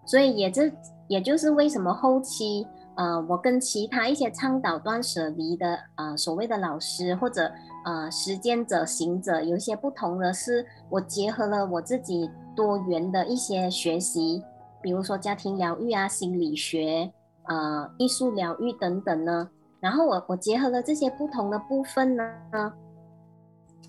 [0.07, 0.73] 所以也这
[1.09, 2.67] 也就是为什么后期，
[2.97, 7.53] 呃，我跟其他一些倡导断舍离的，呃，所谓的老师或者
[7.85, 14.43] 呃实践者、行者有一些不同的是，我结合了我自己多元的一些学习，
[14.81, 17.13] 比如说家庭疗愈啊、心理学、
[17.43, 22.25] 呃、艺术疗愈等等呢，然后我我结合了这些不同的部分呢，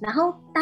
[0.02, 0.62] 然后带。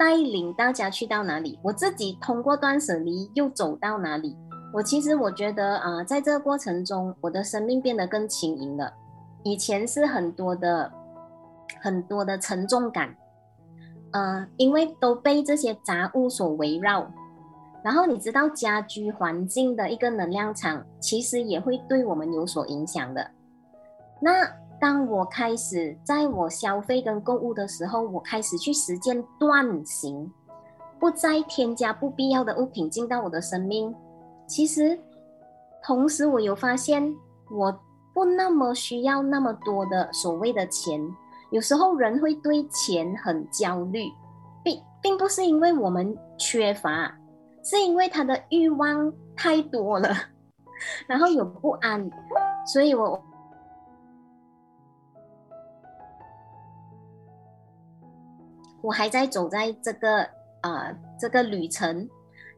[0.00, 4.34] 带领大家去到哪里，我自己通过断舍离又走到哪里，
[4.72, 8.90] 我其实我觉得啊、在这个过程中，我的生命变得更轻盈了。
[9.42, 10.90] 以前是很多的
[11.82, 13.14] 很多的沉重感，
[14.12, 17.06] 呃，因为都被这些杂物所围绕。
[17.84, 23.30] 然后你知道家居环境的一个能量场，其实也会对我们有所影响的。
[24.18, 30.32] 那当我开始在我消费跟购物的时候，我开始去实践断行，
[30.98, 33.94] 不再添加不必要的物品进到我的生命。
[34.46, 34.98] 其实，
[35.84, 37.14] 同时我有发现，
[37.50, 37.78] 我
[38.14, 41.00] 不那么需要那么多的所谓的钱。
[41.50, 44.04] 有时候人会对钱很焦虑，
[44.64, 47.14] 并并不是因为我们缺乏，
[47.62, 50.08] 是因为他的欲望太多了，
[51.06, 52.10] 然后有不安，
[52.64, 53.20] 所以我
[58.82, 60.26] 我还在走在这个
[60.62, 62.08] 啊、这个旅程，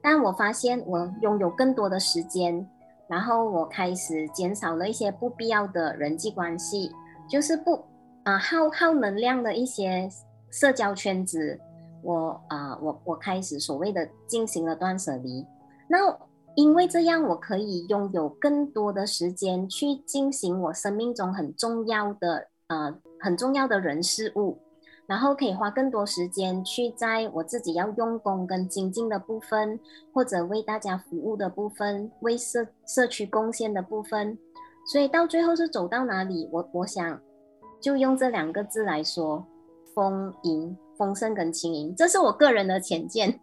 [0.03, 2.69] 但我发现我拥有更多的时间，
[3.09, 6.91] 然后我开始减少了一些不必要的人际关系，
[7.29, 7.85] 就是不
[8.25, 10.09] 啊、耗耗能量的一些
[10.51, 11.59] 社交圈子，
[12.03, 15.45] 我啊、我我开始所谓的进行了断舍离。
[15.89, 15.99] 那
[16.55, 24.59] 因为这样，我可以拥有更多的时间去进行我生命中很重要的呃很重要的人事物。
[25.13, 29.79] 然后可以花更多时间去在我自己要用功跟精进的部分，
[30.11, 34.39] 或者为大家服务的部分，为社社区贡献的部分。
[34.87, 37.21] 所以到最后是走到哪里，我我想
[37.79, 39.45] 就用这两个字来说：
[39.95, 41.95] 丰盈、丰盛跟轻盈。
[41.95, 43.39] 这是我个人的浅见。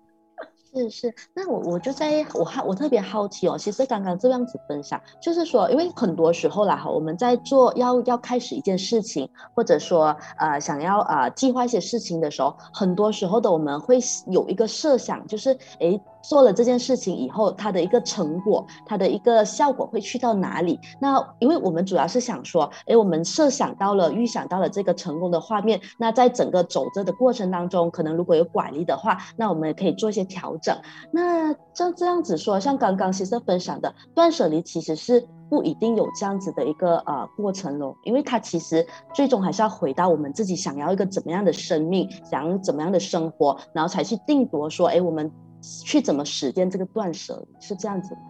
[0.72, 13.97] 是是，那我我就在我好我特别好奇哦，其实刚刚这样子分享，就是说，因为很多时候啦哈，我们在做要要开始一件事情，或者说呃想要呃计划一些事情的时候，很多时候的我们会
[14.28, 20.80] 有一个设想，就是诶做了这件事情以后，它的一个成果，它的一个效果会去到哪里？
[20.99, 30.76] 那因为我们主要是想说，诶，我们设想到了、预想到了这个成功的画面，那在整个走着的过程当中，可能如果有拐离的话，那我们也可以做一些调整。
[31.11, 45.32] 那像这样子说，像刚刚先生分享的断舍离，其实是不一定有这样子的一个呃过程咯，因为它其实最终还是要回到我们自己想要一个怎么样的生命，想要怎么样的生活，然后才去定夺说，哎，我们
[45.62, 48.22] 去怎么实践这个断舍离，是这样子吗？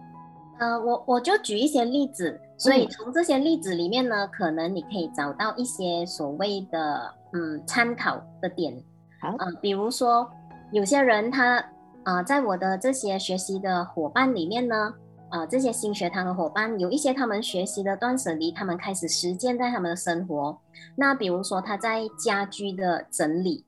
[0.60, 8.74] 呃，我我就举一些例子，所以嗯从这些例子里面呢，可能你可以找到一些所谓的嗯参考的点。
[9.22, 10.30] 好呃，比如说
[10.70, 11.64] 有些人他
[12.04, 14.92] 呃，在我的这些学习的伙伴里面呢，
[15.30, 20.58] 呃，这些新学堂的伙伴有一些他们学习的断舍离，他们开始实践在他们的生活。
[20.96, 23.64] 那比如说他在家居的整理，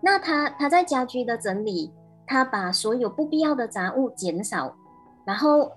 [0.00, 1.92] 那他他在家居的整理，
[2.30, 4.72] 他把所有不必要的杂物减少，
[5.24, 5.72] 然后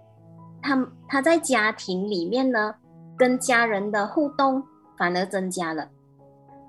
[0.61, 2.75] 他他在家庭里面呢，
[3.17, 4.61] 跟家人的互动
[4.95, 5.89] 反而增加了，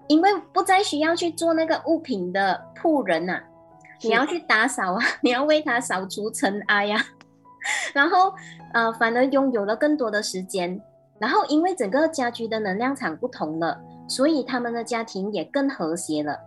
[0.09, 3.39] 因为不再需要去做那个物品的仆人呐、
[4.01, 7.05] 你要去打扫啊， 你要为他扫除尘埃呀、
[7.93, 8.33] 然后
[8.73, 10.81] 呃，反而拥有了更多的时间。
[11.19, 13.79] 然后因为整个家居的能量场不同了，
[14.09, 16.41] 所以他们的家庭也更和谐了。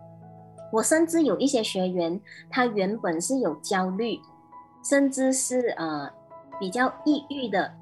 [0.71, 4.19] 我甚至有一些学员，他原本是有焦虑，
[4.83, 6.09] 甚至是呃
[6.59, 7.73] 比较抑郁的，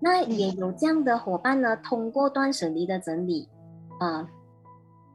[0.00, 3.48] 那也有这样的伙伴呢，通过断舍离的整理，
[4.00, 4.26] 呃，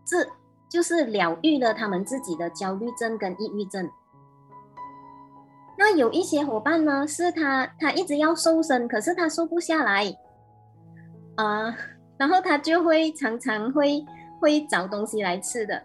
[0.05, 0.25] 这
[0.69, 3.89] 就是疗愈了他们自己的焦虑症跟抑郁症。
[5.77, 10.05] 那有一些伙伴呢，是他他一直要瘦身，可是他瘦不下来，
[11.35, 11.75] 啊、
[12.17, 14.05] 然后他就会常常会
[14.41, 15.81] 会找东西来吃的。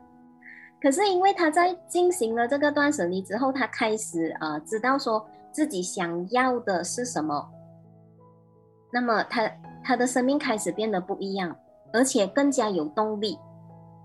[0.84, 7.50] 可是因为他在进行了这个断舍离之后，他开始呃知道说自己想要的是什么，
[8.92, 9.50] 那么他
[9.82, 11.56] 他的生命开始变得不一样，
[11.90, 13.38] 而且更加有动力。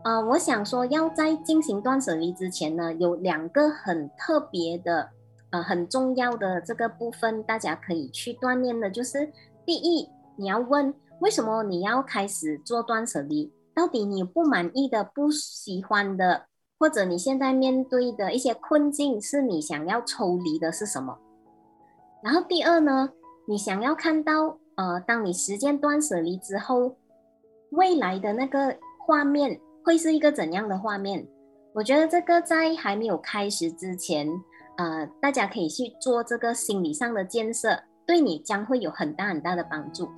[0.05, 5.09] 呃，我想说要在进行断舍离之前呢，有两个很特别的
[5.49, 9.29] 呃很重要的这个部分，大家可以去锻炼的，就是
[9.65, 16.45] 第一，你要问为什么你要开始做断舍离，到底你不满意的、不喜欢的。
[16.79, 21.17] 或者你现在面对的一些困境，是你想要抽离的是什么？
[22.23, 23.09] 然后第二呢，
[23.47, 26.95] 你想要看到，呃，当你时间断舍离之后，
[27.71, 31.27] 未来的那个画面会是一个怎样的画面？
[31.73, 34.27] 我觉得这个在还没有开始之前，
[34.77, 37.77] 呃，大家可以去做这个心理上的建设，
[38.07, 40.09] 对你将会有很大很大的帮助。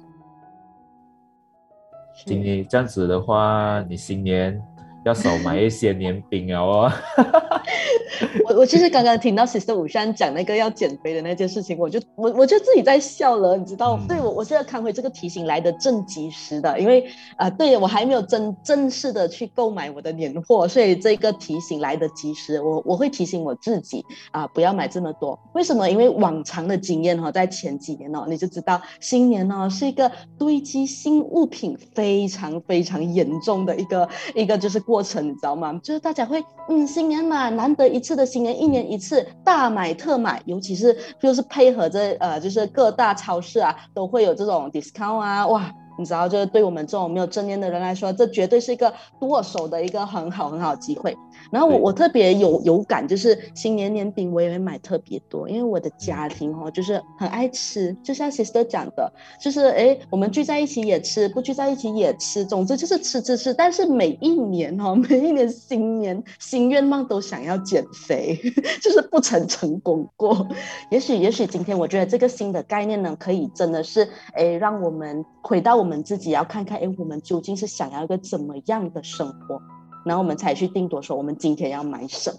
[2.26, 4.62] 经理这样子的话，你新年
[5.06, 6.92] 要少买一些年饼哦。
[8.48, 13.98] 我我其实刚刚听到 Sister 武山讲那个要减肥的那件事情，我就我我就自己在笑了，你知道？
[14.00, 17.02] 嗯对我我觉得康辉这个提醒来的正及时的，因为
[17.38, 25.40] 啊、呃对我还没有真正式的去购买我的年货，所以这个提醒来的及时，我我会提醒我自己啊、不要买这么多。
[25.54, 25.90] 为什么？
[25.90, 35.80] 因为往常的经验哈、在前几年哦，你就知道新年哦是一个堆积新物品非常非常严重的一个一个就是过程，你知道吗？
[35.82, 45.74] 就是大家会嗯新年嘛，难得一次的新年，一年一次大买特买，尤其是就是配合着呃就是各大超市啊都会有这种 discount 啊，哇。
[46.02, 51.16] 你知道，就是对我们这种没有正念的人来说，这绝对是一个剁手的一个很好很好的机会。
[51.52, 63.54] 然后我我特别有有感，就是新年年饼我也会买特别多，因为我的家庭哦，就是很爱吃，就像 sister 讲的，就是哎，我们聚在一起也吃，不聚在一起也吃，总之就是吃吃吃。
[63.54, 68.40] 但是每一年哦，每一年新年新愿望都想要减肥，
[68.82, 70.48] 就是不曾成功过。
[70.90, 79.60] 也许也许今天我觉得这个新的概念呢，可以真的是哎，让我们回到我们自己，要看看哎，我们究竟是想要一个怎么样的生活。
[80.06, 82.38] 然后我们才去定夺说我们今天要买什么。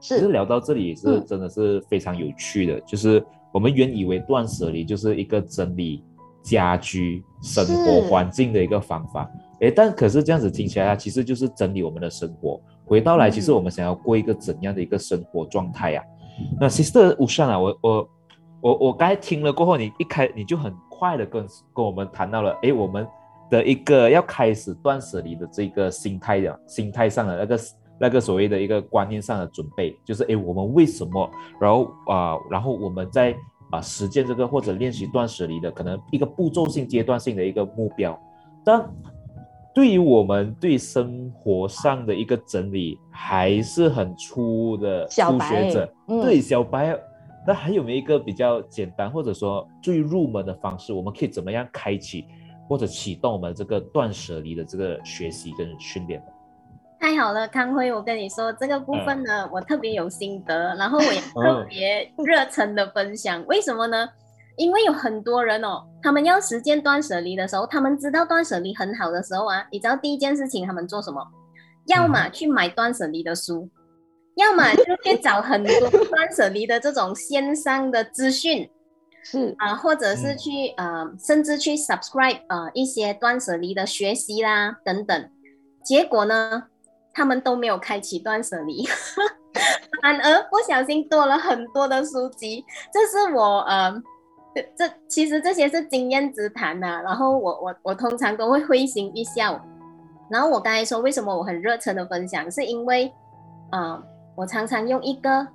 [0.00, 6.02] 其实是，聊到这里也是嗯真的是非常有趣的，就是我们原以为断舍离就是一个整理
[6.42, 12.60] 家居生活环境的一个方法，哎，但可是这样子听起来，它其实就是整理我们的生活。
[12.86, 16.02] 回到来，其实嗯我们想要过一个怎样的一个生活状态呀、
[16.58, 18.08] 那 Sister 吴善啊，我我
[18.62, 23.08] 我我刚才听了过后，你一开你就很快的跟跟我们谈到了，诶，我们
[23.50, 27.60] 的一个要开始断舍离的这个心态的心态上的那个
[27.98, 33.34] 那个所谓的一个观念上的准备，就是诶，我们为什么，然后啊、然后我们在
[33.70, 38.18] 啊、实践这个或者练习断舍离的可能一个步骤性、阶段性的一个目标，
[38.62, 38.86] 但
[39.74, 46.98] 对于我们对生活上的一个整理还是很粗的初小白学者，嗯对小白。
[47.46, 50.92] 那还有没有一个比较简单或者说最入门的方式？
[50.92, 52.26] 我们可以怎么样开启
[52.68, 56.22] 或者启动我们这个断舍离的这个学习跟训练？
[56.98, 63.42] 太好了，康辉，我跟你说这个部分呢，我特别有心得，然后我也特别热忱的分享。
[63.46, 64.06] 为什么呢？
[64.56, 71.26] 因为有很多人哦，他们要实践断舍离的时候，他们知道断舍离很好的时候啊，你知道第一件事情他们做什么？
[71.86, 73.66] 要么去买断舍离的书，
[74.40, 78.68] 要么就去找很多断舍离的这种线上的资讯，
[79.22, 85.30] 是，啊、或者是嗯去、呃，甚至去 subscribe 呃一些断舍离的学习啦等等，
[85.84, 86.64] 结果呢，
[87.12, 88.86] 他们都没有开启断舍离，
[90.02, 92.64] 反而不小心多了很多的书籍。
[92.92, 93.92] 这是我呃，
[94.54, 99.60] 这这其实这些是经验之谈呐、然后我我我通常都会会心一笑。
[100.30, 103.12] 然后我刚才说为什么我很热忱的分享，是因为
[103.70, 104.00] 啊、
[104.34, 105.46] 我常常用一个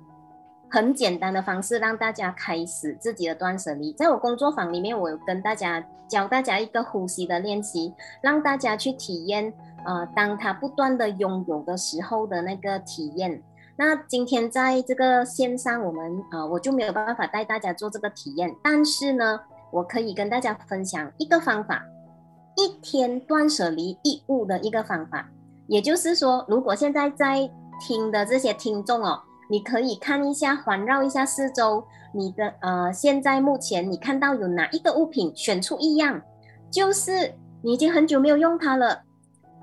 [0.70, 3.92] 很简单的方式让大家开始自己的断舍离。
[3.92, 9.52] 在我工作坊里面，我有跟大家教大家一个呼吸的练习，让大家去体验，
[9.84, 13.42] 呃，当他不断的拥有的时候的那个体验。
[13.76, 21.84] 那今天在这个线上，我们呃我就没有办法带大家做这个体验，但是呢，我可以跟大家分享一个方法，
[22.56, 25.28] 一天断舍离一物的一个方法。
[25.66, 27.50] 也就是说，如果现在在
[27.80, 36.20] 听的这些听众哦，你可以看一下，环绕一下四周，你的呃，现在目前你看到有哪一个物品，选出一样，
[36.70, 39.02] 就是你已经很久没有用它了，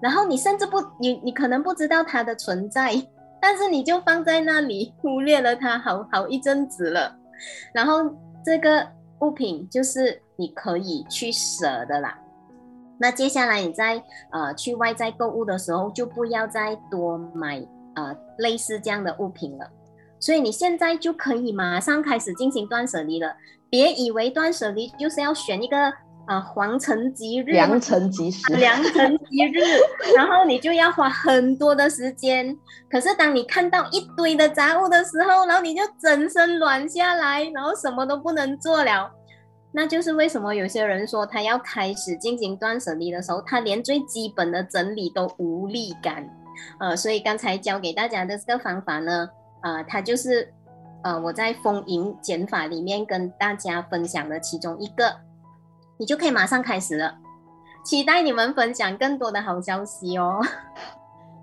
[0.01, 2.93] 然后你甚至不，你你可能不知道它的存在，
[3.41, 7.15] 但是你就放在那里，忽略了它好好一阵子了，
[7.73, 8.09] 然后
[8.45, 8.87] 这个
[9.19, 12.17] 物品就是你可以去舍的啦。
[12.99, 14.01] 那接下来你在
[14.31, 17.59] 呃去外在购物的时候，就不要再多买
[17.95, 19.69] 呃类似这样的物品了。
[20.19, 23.35] 所以你现在就可以马上开始进行断舍离了。
[23.69, 25.93] 别以为断舍离就是要选一个啊、
[26.27, 28.53] 呃黄辰吉日，良辰吉时。
[28.53, 29.59] 良辰吉日，
[30.15, 32.57] 然后你就要花很多的时间。
[32.89, 39.11] 可是当你看到一堆的杂物的时候，然后你就整身软下来，然后什么都不能做了。
[39.73, 46.29] 那就是为什么有些人说他要开始进行断舍离的时候，他连最基本的整理都无力感。
[46.79, 49.29] 呃，所以刚才教给大家的这个方法呢，
[49.61, 50.53] 呃，它就是
[51.03, 55.15] 呃我在丰盈减法里面跟大家分享的其中一个，
[55.97, 57.15] 你就可以马上开始了。
[57.83, 60.41] 期待你们分享更多的好消息哦。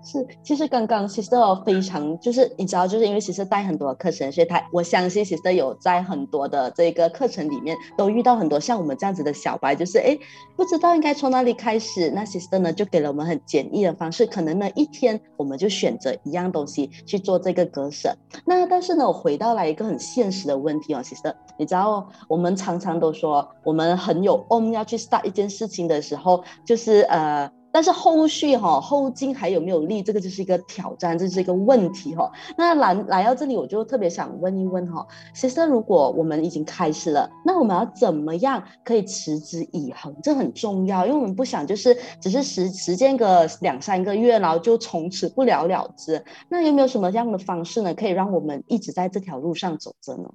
[0.03, 10.17] 是，其实刚刚 sister 非常就是你知道，就是因为 sister 带很多课程，所以他我相信 sister 有在很多的这个课程里面都遇到很多像我们这样子的小白，就是哎
[10.55, 12.09] 不知道应该从哪里开始。
[12.09, 18.11] 那 sister 呢就给了我们很简易的方式，可能呢一天我们就选择一样东西去做这个割舍。
[18.43, 27.51] 那但是呢，我回到来一个很现实的问题哦，sister，你知道我们常常都说我们很有 on 要去 start 一件事情的时候，就是呃。
[27.71, 32.31] 但是后续哈后劲还有没有力，这个就是一个挑战，这是一个问题哈。
[32.57, 40.15] 那来来到这里，我就特别想问一问哈，其实如果我们已经开始了，那我们要怎么样可以持之以恒？
[40.21, 46.23] 这很重要，因为我们不想就是只是时时间个两三个月，然后就从此不了了之。
[46.49, 50.29] 那有没有什么样的方式呢，可以让我们一直在这条路上走着呢？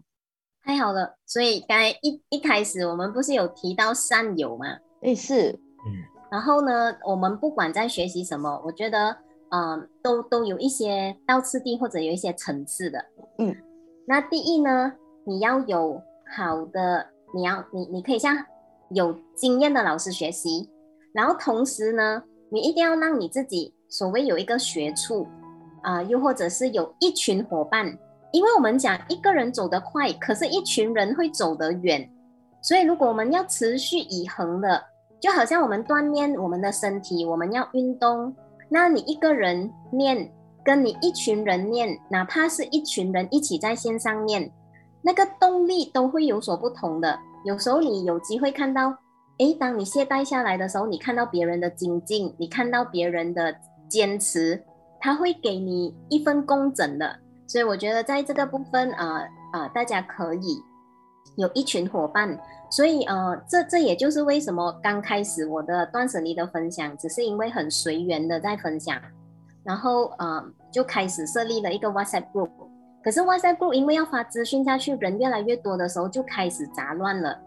[0.64, 4.66] 太好了，所以刚才一一开始我们不是有提到善友吗？
[5.02, 5.50] 哎，是，
[5.86, 6.15] 嗯。
[6.36, 9.16] 然后呢，我们不管在学习什么，我觉得，
[9.48, 13.02] 嗯，都都有一些倒次第或者有一些层次的，
[13.38, 13.56] 嗯。
[14.06, 14.92] 那第一呢，
[15.24, 15.98] 你要有
[16.36, 18.36] 好的，你要你你可以向
[18.90, 20.68] 有经验的老师学习，
[21.14, 25.26] 然后同时呢，你一定要让你自己所谓有一个学处，
[25.84, 27.86] 啊，又或者是有一群伙伴，
[28.30, 32.06] 因为我们讲一个人走得快，可是一群人会走得远，
[32.60, 34.82] 所以如果我们要持续以恒的。
[35.26, 38.32] 就好像我们锻炼我们的身体，我们要运动。
[38.68, 40.32] 那你一个人练，
[40.64, 44.48] 跟你一群人练，哪怕是一群人一起在线上练，
[45.02, 47.18] 那个动力都会有所不同的。
[47.44, 48.96] 有时候你有机会看到，
[49.38, 53.52] 诶，当你懈怠下来的时候，你看到别人的精进，你看到别人的
[53.88, 54.62] 坚持，
[55.00, 57.16] 他会给你一份工整的。
[57.48, 60.62] 所以我觉得在这个部分，啊啊，大家可以
[61.36, 62.38] 有一群伙伴。
[62.68, 69.00] 所以，呃，这这也就是为什么刚开始我的断舍离的分享，只是因为很随缘的在分享，
[69.62, 72.50] 然后，呃，就开始设立了一个 WhatsApp group。
[73.04, 77.38] 可是 WhatsApp group 因为要发资讯下去，人越来越多的时候，就开始杂乱了，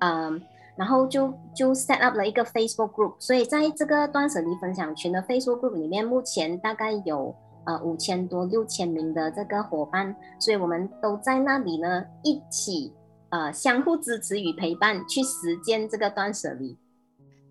[0.00, 0.42] 嗯，
[0.74, 3.14] 然后就就 set up 了一个 Facebook group。
[3.20, 7.32] 所以在这个断舍离分享群的 Facebook group 里面，目前大概有
[7.66, 12.92] 呃五千多、六千名的这个伙伴，所以我们都在那里呢，一起。
[13.30, 16.76] 呃，相互支持与陪伴，去实践这个断舍离，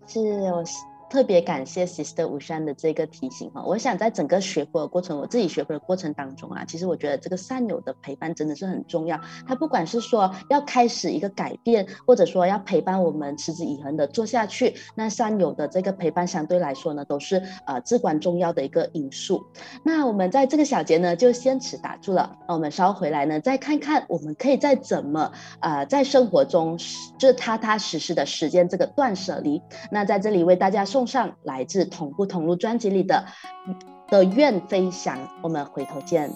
[0.06, 0.20] 是
[0.52, 0.64] 我。
[1.08, 9.20] 特别感谢 Sister 吴山的这个提醒哈，我想在整个学佛的过程，我自己学佛的过程当中啊，其实我觉得这个善友的陪伴真的是很重要。
[9.46, 19.46] 他不管是说要开始一个改变，或者说要陪伴我们持之以恒的做下去，那善友的这个陪伴相对来说呢，都是呃至关重要的一个因素。
[19.84, 22.36] 那我们在这个小节呢，就先此打住了。
[22.48, 25.30] 那我们稍后回来呢，再看看我们可以再怎么
[25.60, 26.76] 呃在生活中
[27.16, 29.62] 就踏踏实实的实践这个断舍离。
[29.92, 30.84] 那在这里为大家。
[30.96, 33.26] 送上来自《同步同路》专辑里的
[34.08, 36.32] 的愿飞翔，我们回头见。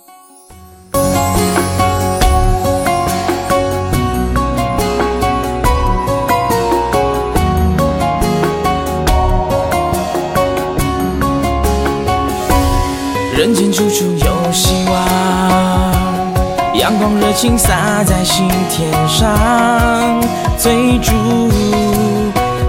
[13.35, 20.21] 人间处处有希望，阳光热情洒在心田上，
[20.59, 21.15] 追逐。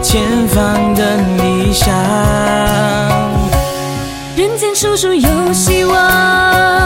[0.02, 1.94] 前方的你想，
[4.36, 6.81] 人间处处有希望，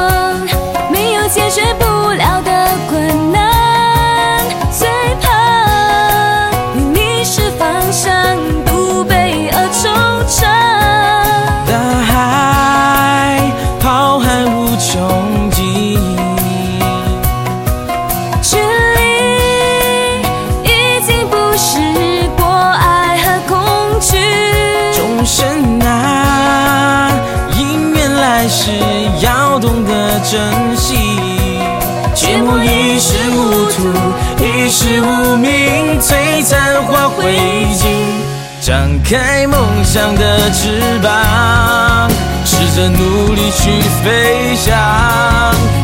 [39.07, 42.09] 开梦想的翅膀，
[42.43, 44.75] 试着努力去飞翔。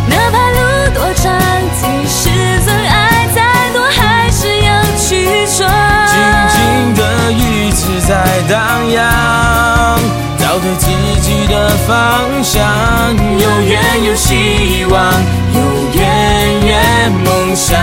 [0.08, 0.58] 哪怕路
[0.96, 1.40] 多长，
[1.80, 2.30] 即使
[2.66, 5.70] 真爱再多，还是要去闯。
[6.08, 6.18] 静
[6.50, 10.00] 静的雨自在荡漾，
[10.40, 10.88] 找对自
[11.22, 12.60] 己的方向。
[13.38, 15.14] 有缘有希望，
[15.54, 15.62] 有
[15.94, 17.80] 远远梦想。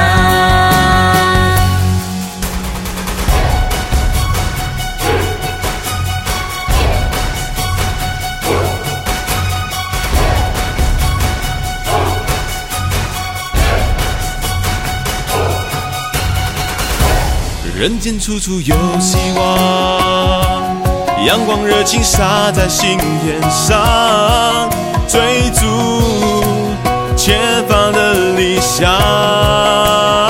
[17.78, 20.76] 人间处处有希望，
[21.24, 24.68] 阳光热情洒在心田上，
[25.06, 25.64] 追逐
[27.16, 30.27] 前方的理想。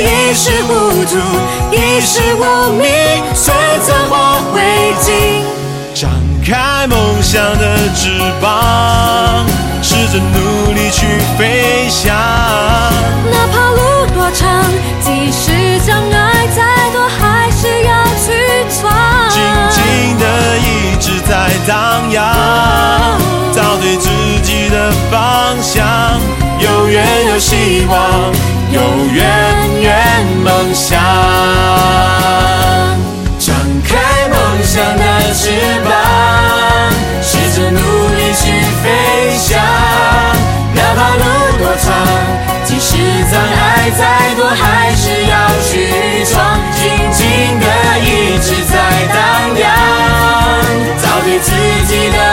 [0.00, 1.16] 一时糊涂，
[1.70, 2.84] 一时无名，
[3.34, 3.54] 选
[3.84, 4.16] 择或
[4.52, 4.60] 灰
[5.00, 5.06] 烬。
[5.94, 6.10] 张
[6.44, 8.10] 开梦想的翅
[8.40, 9.46] 膀，
[9.82, 11.06] 试着努力去
[11.38, 12.14] 飞翔。
[13.30, 14.64] 哪怕路多长，
[15.00, 16.60] 即使障碍再
[16.92, 18.26] 多，还是要去
[18.80, 18.80] 闯。
[19.30, 19.80] 静静
[20.18, 20.24] 的
[20.58, 21.30] 一直在
[21.66, 22.20] 荡漾，
[23.54, 24.08] 找对自
[24.42, 26.11] 己的方向，有
[26.92, 28.30] 远有希望，
[28.70, 28.80] 有
[29.14, 29.24] 远
[29.80, 29.96] 远
[30.44, 31.00] 梦想。
[33.38, 35.48] 张开梦想的翅
[35.86, 35.90] 膀，
[37.22, 38.84] 试着努力去飞
[39.38, 39.58] 翔。
[40.74, 41.24] 哪怕路
[41.56, 41.88] 多长，
[42.66, 42.98] 即使
[43.32, 45.72] 障碍再多，还是要去
[46.30, 46.60] 闯。
[46.74, 47.24] 紧紧
[47.58, 47.66] 的
[48.00, 48.74] 一直在
[49.14, 49.16] 荡
[49.56, 49.64] 漾，
[51.00, 51.50] 找对自
[51.86, 52.31] 己的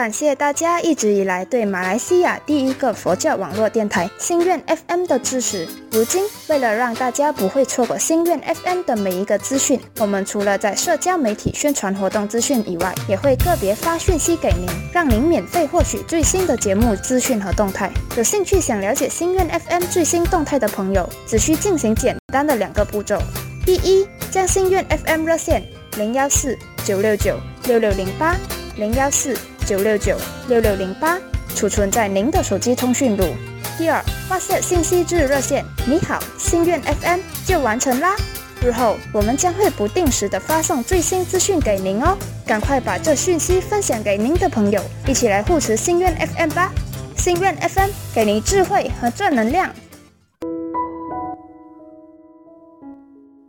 [0.00, 5.68] 感谢大家一直以来对马来西亚第一个佛教网络电台心愿 FM 的支持。
[5.92, 17.92] 如今，为了让大家不会错过心愿 FM 的每一个资讯，我们除了在社交媒体宣传活动资讯以外，也会个别发讯息给您，让您免费获取最新的节目资讯和动态。
[18.16, 23.20] 有兴趣想了解心愿 FM 最新动态的朋友，只需进行简单的两个步骤：
[23.66, 25.62] 第一，将心愿 FM 热线
[25.98, 28.34] 零幺四九六九六六零八
[28.76, 29.36] 零幺四。
[29.66, 30.16] 九六九
[30.48, 31.18] 六六零八
[31.54, 33.34] 储存在您的手机通讯录。
[33.78, 38.14] 第二，发射信息至热线“你好，心愿 FM” 就完成啦。
[38.62, 46.70] 日后我们将会不定时的发送最新资讯给您哦，赶快把这讯息分享给您的朋友，一起来护持心愿 FM 吧。
[47.16, 49.70] 心愿 FM 给您智慧和正能量。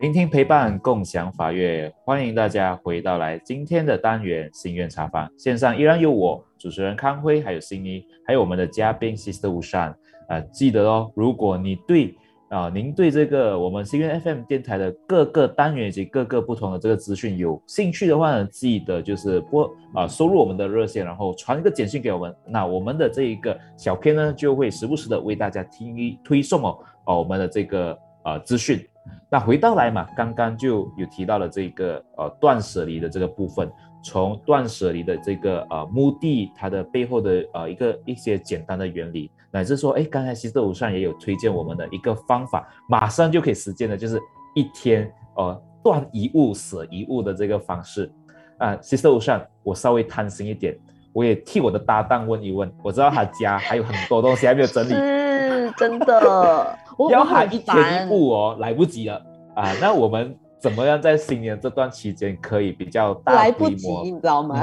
[0.02, 5.30] 聆听陪伴，共享法乐，欢迎大家回到来今天的单元心愿茶坊。
[5.38, 9.96] 线上依然有我主持人康辉，还有心怡，还有我们的嘉宾 Sister 吴珊。
[10.28, 12.16] 啊，记得哦，如果你对
[12.50, 22.36] 啊，您对这个我们心愿 FM 电台的各个单元以及各个不同的这个资讯有兴趣的话呢，记得就是拨啊，输入我们的热线，然后传一个简讯给我们。
[22.48, 28.84] 那我们的这一个小片呢，就会时不时的为大家听推送哦，哦，我们的这个呃资讯。
[29.30, 33.72] 那回到来嘛，刚刚就有提到了这个呃断舍离的这个部分，
[34.04, 44.20] 从断舍离的这个呃目的，它的背后的呃一个一些简单的原理，乃至说，哎，刚才西斯五上也有推荐我们的一个方法，马上就可以实践的，就是
[44.54, 48.12] 一天呃断一物舍一物的这个方式
[48.58, 48.78] 啊。
[48.82, 50.78] 西斯五上，我稍微贪心一点，
[51.14, 56.78] 我也替我的搭档问一问，我知道他家还有很多东西还没有整理，是真的。
[57.10, 59.16] 要喊一天一步哦，来不及了
[59.56, 59.72] 啊！
[59.82, 63.88] 那我们怎么样在新年这段期间可以比较大来不及？
[64.04, 64.62] 你知道吗？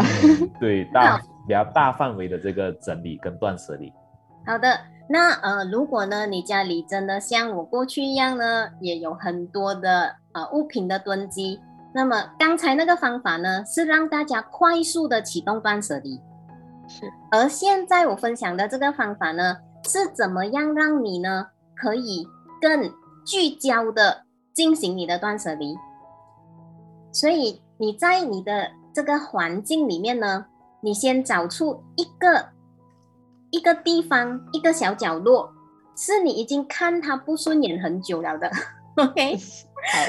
[0.60, 3.92] 对， 大比较大范围的这个整理跟断舍离。
[4.46, 4.78] 好的，
[5.08, 11.60] 那呃，如果呢，你家里真的像我过去一样呢，也有很多的呃物品的囤积，
[11.92, 16.20] 那么刚才那个方法呢，是让大家快速的启动断舍离。
[16.86, 21.48] 是，而现在我分享的这个方法呢，是怎么样让你呢？
[21.80, 22.26] 可以
[22.60, 22.92] 更
[23.24, 25.76] 聚焦的进行你的断舍离，
[27.12, 30.46] 所以你在你的这个环境里面呢，
[30.80, 32.48] 你先找出一个
[33.50, 35.52] 一个地方，一个小角落，
[35.96, 38.50] 是你已经看它不顺眼很久了的，
[38.96, 39.38] OK？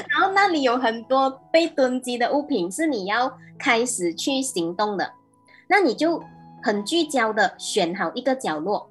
[0.08, 5.12] 然后那里有很多被囤积的物品，是你要开始去行动的，
[5.68, 6.20] 那你就
[6.62, 8.90] 很聚焦的选好一个角落。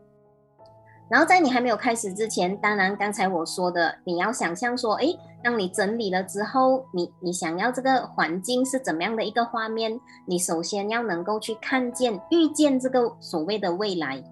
[1.09, 5.07] 然后在你还没有开始之前，当然刚才我说的，你要想象说，哎，
[5.43, 9.99] 当你整理了之后，你你想要这个环境是怎么样的一个画面？
[10.27, 14.23] 你首先要能够去看见、预见这个所谓的未来。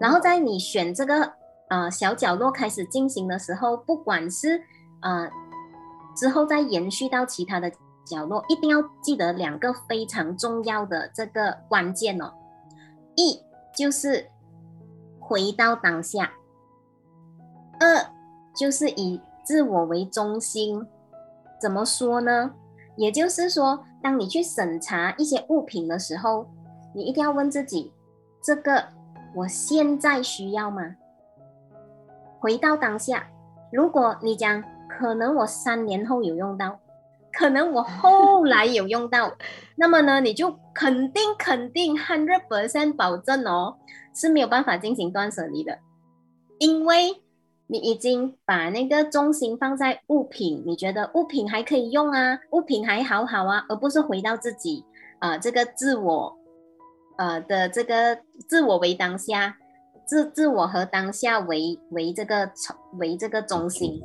[0.00, 1.32] 然后在你选这个
[1.68, 4.60] 呃小角落开始进行的时候，不管是
[5.02, 5.30] 呃
[6.16, 7.70] 之后再延续到其他的
[8.04, 12.32] 角落，一定要记得两个非常重要的这个关键哦，
[13.14, 13.40] 一
[13.72, 14.26] 就是。
[15.30, 16.32] 回到当下。
[17.78, 18.04] 二
[18.56, 20.84] 就是以自我为中心。
[21.62, 22.52] 怎么说呢？
[22.96, 26.48] 也就是说，当你去审查一些物品的时候，
[26.92, 27.92] 你一定要问自己：
[28.42, 28.84] 这个
[29.36, 30.96] 我现在需要吗？
[32.40, 33.24] 回到当下，
[33.70, 36.76] 如果你讲可能我三年后有用到，
[37.32, 39.32] 可能我后来有用到，
[39.76, 43.76] 那么呢，你就肯定肯定 hundred percent 保证哦
[44.14, 45.78] 是没有办法进行断舍离的，
[46.58, 47.22] 因为
[47.68, 54.84] 你已经把那个重心放在物品，你觉得物品还可以用啊，物品还好好啊，而不是回到自己
[55.20, 56.36] 啊、这个自我
[57.18, 58.18] 呃的这个
[58.48, 59.56] 自我为当下，
[60.06, 62.50] 自自我和当下为为这个
[62.98, 64.02] 为这个中心，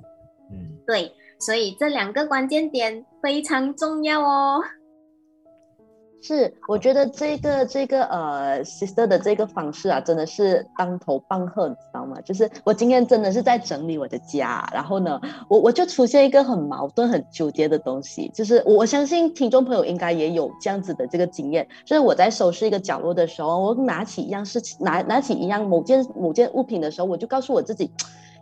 [0.52, 4.62] 嗯，对，所以这两个关键点非常重要哦。
[6.22, 12.20] 是，我觉得这个这个呃，sister 的这个方式啊，真的是当头棒喝，你知道吗？
[12.22, 27.92] 就是我今天真的是在整理我的家，然后呢，我我就出现一个很矛盾、很纠结的东西，就是我相信听众朋友应该也有这样子的这个经验，就是我在收拾一个角落的时候，我拿起一样事情，拿拿起一样某件某件物品的时候，我就告诉我自己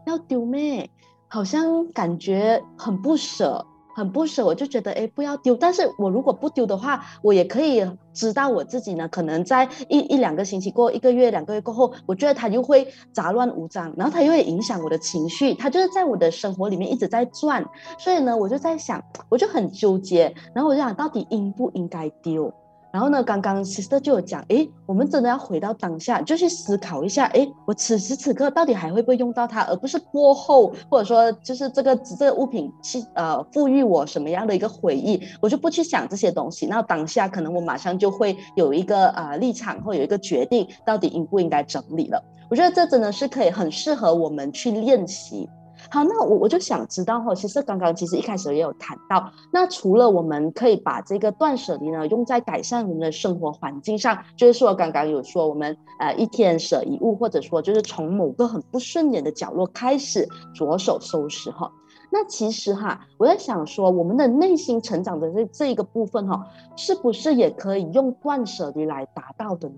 [0.06, 0.90] 要丢咩，
[1.34, 3.66] 好像感觉很不舍。
[3.96, 5.56] 很不舍，我就觉得哎，不要丢。
[5.56, 17.64] 但是我如果不丢的话，我也可以知道我自己呢，可能在一一两个星期过，一个月、两个月过后，我觉得它又会杂乱无章，然后它又会影响我的情绪，它就是在我的生活里面一直在转。
[18.00, 22.52] 所以呢，我就在想，我就很纠结，然后我就想到底应不应该丢。
[22.94, 36.68] 然后呢，刚刚 sister 就有讲，诶，我们真的要回到当下，就去思考一下，诶，我此时此刻到底还会不会用到它，而不是过后，或者说就是这个这个物品去呃赋予我什么样的一个回忆，我就不去想这些东西。
[36.68, 42.24] 那当下可能我马上就会有一个呃立场或有一个决定，到底应不应该整理了。
[42.48, 45.50] 我觉得这真的是可以很适合我们去练习。
[45.94, 61.72] 好，那我我就想知道哈，其实刚刚其实一开始也有谈到，那除了我们可以把这个断舍离呢用在改善我们的生活环境上，就是说刚刚有说我们呃一天舍一物，或者说就是从某个很不顺眼的角落开始着手收拾哈。
[62.10, 66.44] 那其实哈，我在想说，我们的内心成长的这这一个部分哈，
[66.76, 69.76] 是不是也可以用断舍离来达到的呢？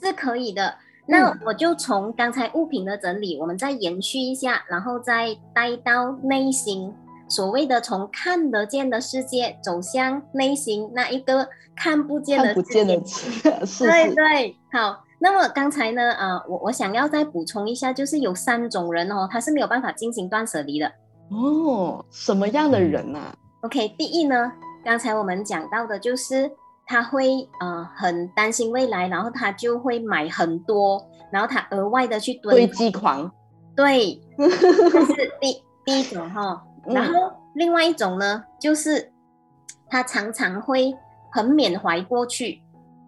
[0.00, 0.72] 是可以的。
[1.06, 6.92] 那我就从刚才物品的整理，我们再延续一下，然后再带到内心。
[7.28, 14.56] 所谓的从看得见的世界走向内心那一个看不见的看不见的 世界，对对。
[14.72, 20.86] 好，那么刚才呢，呃，我我想要再补充一下，就是有三种人哦，他是没有办法进行断舍离的。
[21.30, 24.52] 哦，什么样的人啊？OK，第一呢，
[24.84, 26.50] 刚才我们讲到的就是。
[26.86, 33.30] 他会呃很担心未来，然后他就会买很多，然后他额外的去堆积狂，
[33.74, 36.62] 对， 这是第第一种哈。
[36.86, 39.10] 然后另外一种呢，就是
[39.88, 40.94] 他常常会
[41.32, 42.60] 很缅怀过去，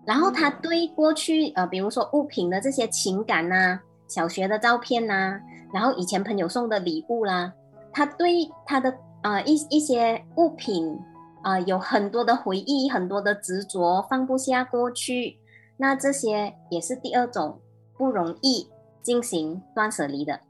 [0.07, 5.39] 然后他对过去呃，比如说物品的这些情感呐，小学的照片呐，
[5.75, 7.53] 然后以前朋友送的礼物啦，
[7.93, 10.99] 他对他的呃一一些物品。
[11.47, 15.39] 啊，有很多的回忆，很多的执着，放不下过去。
[15.77, 17.61] 那这些也是第二种
[17.97, 18.69] 不容易
[19.01, 20.41] 进行断舍离的。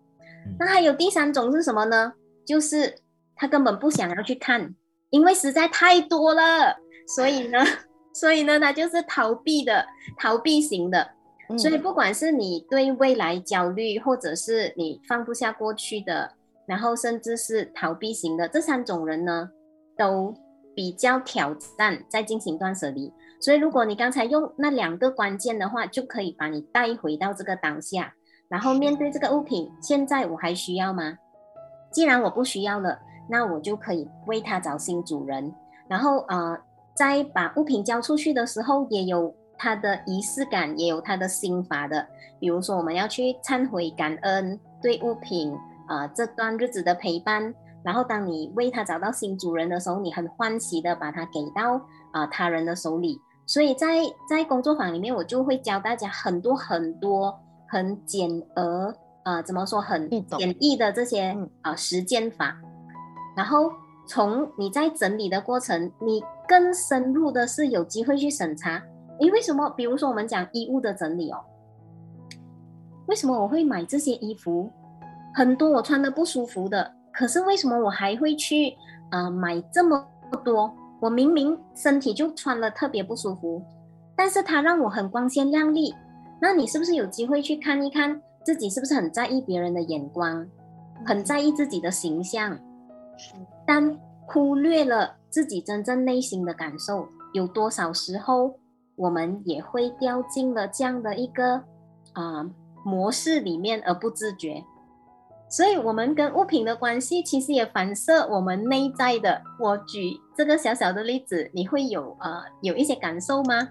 [0.59, 2.15] 那还有第三种是什么呢？
[2.47, 2.95] 就是
[3.35, 4.75] 他根本不想要去看，
[5.11, 6.75] 因为实在太多了。
[7.15, 7.59] 所以呢，
[8.15, 9.85] 所以呢，他就是逃避的，
[10.19, 11.11] 逃避型的。
[11.59, 16.33] 所以不管是你对未来焦虑，或者是你放不下过去的，
[16.67, 19.51] 然后甚至是逃避型的，这三种人呢，
[19.95, 20.35] 都。
[20.77, 23.11] 比较挑战再进行断舍离，
[23.41, 28.13] 所以如果你刚才用那两个关键的话，就可以把你带回到这个当下，
[28.47, 31.17] 然后面对这个物品，现在我还需要吗？
[31.91, 35.51] 既然我不需要了，那我就可以为它找新主人。
[35.89, 36.59] 然后呃，
[36.95, 42.07] 在把物品交出去的时候，也有它的仪式感，也有它的心法的。
[42.39, 45.57] 比如说我们要去忏悔、感恩对物品
[45.89, 47.55] 啊这段日子的陪伴。
[47.87, 51.81] 然后，当你为它找到新主人的时候，你很欢喜的把它给到
[52.11, 53.17] 啊他人的手里。
[53.47, 57.33] 所以在在工作坊里面，我就会教大家很多很多
[57.69, 61.33] 很简而啊怎么说很简易的这些
[61.63, 62.57] 啊实践法。
[63.37, 63.71] 然后
[64.09, 68.83] 从你在整理的过程，你更深入的是有机会去审查。
[69.21, 69.71] 诶，为什么？
[69.71, 71.39] 比如说我们讲衣物的整理哦，
[73.07, 74.69] 为什么我会买这些衣服？
[75.33, 76.96] 很多我穿的不舒服的。
[77.17, 78.77] 可是为什么我还会去
[79.11, 80.07] 啊买这么
[80.45, 80.71] 多？
[81.01, 83.63] 我明明身体就穿了特别不舒服，
[84.15, 85.95] 但是它让我很光鲜亮丽。
[86.41, 90.47] 那你是不是有机会去看一看自己是不是很在意别人的眼光，
[91.07, 92.59] 很在意自己的形象，
[93.67, 97.09] 但忽略了自己真正内心的感受？
[97.33, 98.59] 有多少时候
[98.95, 101.63] 我们也会掉进了这样的一个
[102.13, 102.49] 啊
[102.85, 104.63] 模式里面而不自觉？
[105.49, 109.41] 所以我们跟物品的关系其实也反射我们内在的。
[109.59, 113.69] 我举这个小小的例子，你会有呃有一些感受吗？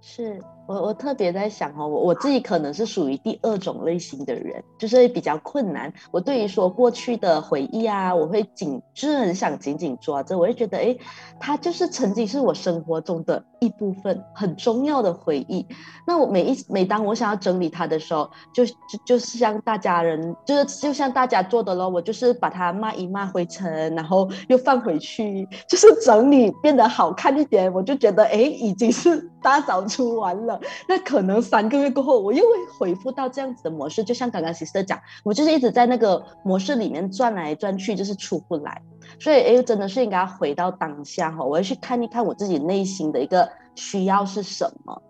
[0.00, 5.92] 是我我特别在想哦，我我自己可能是属于第二种类型的人，就是比较困难。
[6.10, 10.96] 我对于说过去的回忆啊，我会紧，就是很想紧紧抓着，我会觉得，哎，
[11.40, 15.66] 它就是曾经是我生活中的一部分，很重要的回忆。
[16.06, 18.72] 那我每一每当我想要整理它的时候，就就
[19.04, 27.72] 就是像大家人，就是就像大家做的咯，我就是把它抹一抹灰尘，然后又放回去，就是整理变得好看一点。
[27.72, 30.51] 我就觉得，哎，已经是大扫除完了。
[30.88, 32.48] 那可能三个月过后，我又会
[32.78, 38.80] 恢复到这样子的模式，就像刚刚 sister 讲，我就是一直在那个模式里面转来转去，就是出不来。
[39.18, 45.02] 所以，哎，真的是应该回到当下哈，我要去看一看我自己内心的一个需要是什么。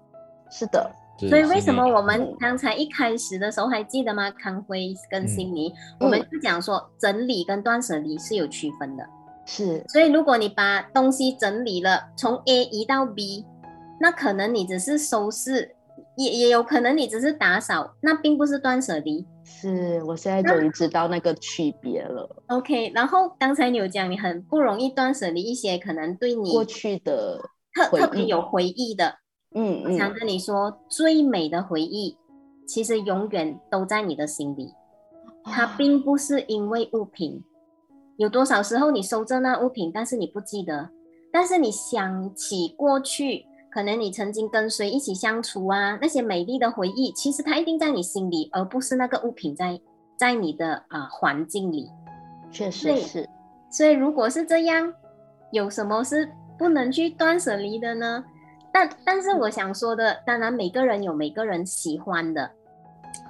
[0.51, 4.31] 是的，所以为什么我们刚才一开始的时候还记得吗？
[4.33, 9.05] 康辉跟悉尼，我们就讲说整理跟断舍离是有区分的。
[9.45, 13.45] 是，所以如果你把东西整理了，从 A 移到 B。
[14.03, 15.77] 那可能你只是收拾，
[16.17, 19.25] 也也有可能你只是打扫，那并不是断舍离。
[19.45, 22.29] 是我现在终于知道那个区别了。
[22.49, 27.41] OK，然后刚才你有讲，你很不容易断舍离一些可能对你过去的
[27.73, 29.15] 特特别有回忆的。
[29.55, 29.97] 嗯嗯。
[29.97, 32.17] 想跟你说，最美的回忆
[32.67, 34.75] 其实永远都在你的心里，
[35.45, 37.41] 它并不是因为物品。
[38.17, 40.91] 有多少时候你收着那物品，但是你不记得，
[41.33, 43.47] 但是你想起过去。
[43.73, 45.99] 可能你曾经跟谁一起相处啊？
[46.03, 49.81] 那些美丽的回忆，其实它一定在你心里，而不是那个物品在
[50.19, 51.91] 在你的啊环境里。
[52.51, 53.29] 确实是。
[53.71, 54.93] 所以如果是这样，
[55.53, 58.23] 有什么是不能去断舍离的呢？
[58.71, 62.51] 但但是我想说的，当然每个人有每个人喜欢的。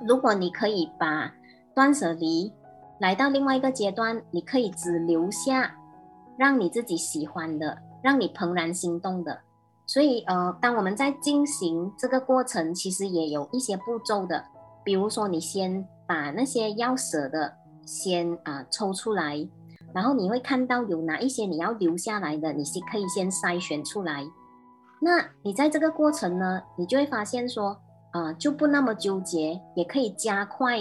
[0.04, 1.32] 如果你可以把
[1.72, 2.52] 断舍离
[2.98, 5.72] 来到另外一个阶段，你可以只留下
[6.36, 9.38] 让你自己喜欢的，让你怦然心动的。
[9.92, 14.42] 所以，呃，当我们在进行这个过程，其实也有一些步骤的。
[14.82, 17.52] 比如说，你先把那些要舍的
[17.84, 19.46] 先啊抽出来，
[19.92, 24.24] 然后你会看到有哪一些你要留下来的，你是可以先筛选出来。
[25.02, 27.76] 那你在这个过程呢，你就会发现说，
[28.12, 30.78] 啊，就不那么纠结，也可以加快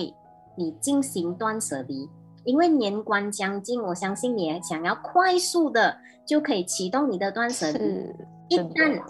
[0.56, 2.10] 你进行断舍离。
[2.44, 8.14] 因为年关将近，我相信你也想要快速的就可以启动你的断舍离。
[8.50, 9.02] 一旦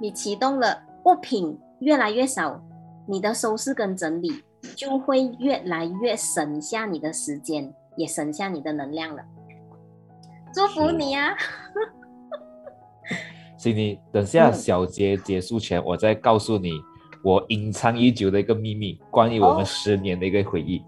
[0.00, 2.60] 你启动了，物品越来越少，
[3.06, 4.42] 你的收拾跟整理
[4.74, 9.22] 就会越来越省下你的时间，也省下你的能量了。
[10.54, 11.36] 祝福你啊！
[13.58, 16.72] 心妮， 等下小节结束前，我再告诉你
[17.26, 20.80] 我隐藏已久的一个秘密，关于我们十年的一个回忆。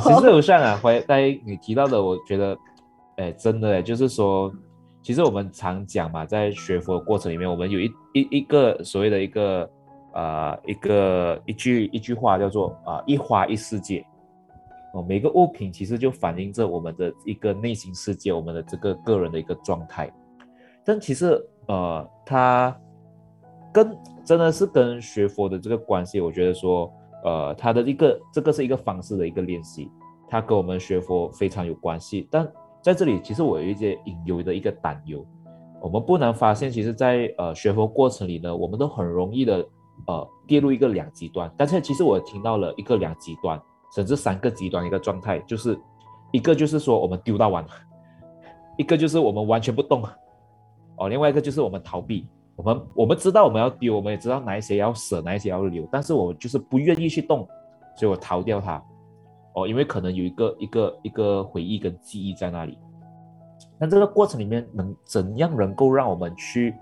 [0.00, 2.56] 其实我上啊，回刚才你提到的，我觉得，
[3.16, 4.52] 哎，真的哎，就是说。
[5.02, 9.70] 其实我们常讲嘛，在学佛的过程里面，我们有一一一个所谓的一个
[10.14, 14.04] 呃一个一句一句话叫做啊一花一世界
[14.94, 20.12] 哦，每个物品其实就反映着我们的一个内心世界，我们的这个个人的一个状态。
[20.84, 22.76] 但其实呃，它
[23.72, 23.96] 跟
[24.26, 26.92] 真的是跟学佛的这个关系，我觉得说
[27.24, 29.90] 呃，它的一个这个是一个方式的一个练习，
[30.28, 32.46] 它跟我们学佛非常有关系，但。
[32.82, 35.26] 在这里，其实我有一些隐忧的一个担忧。
[35.80, 39.66] 我们不难发现，其实，在呃学佛过程里呢，我们都很容易的
[40.06, 41.52] 呃跌入一个两极端。
[41.56, 43.60] 但是，其实我听到了一个两极端，
[43.92, 45.76] 甚至三个极端一个状态，就是
[46.30, 47.70] 一个就是说我们丢到完了，
[48.78, 50.04] 一个就是我们完全不动，
[50.98, 52.28] 哦，另外一个就是我们逃避。
[52.56, 57.46] 我们我们知道我们要丢，我们也知道哪一些要舍，哪一些要留，但是我就是不愿意去动，
[57.94, 58.82] 所以我逃掉它。
[59.54, 62.78] 哦，因为可能有一个一个一个回忆跟记忆在那里，
[63.78, 66.74] 那这个过程里面能怎样能够让我们去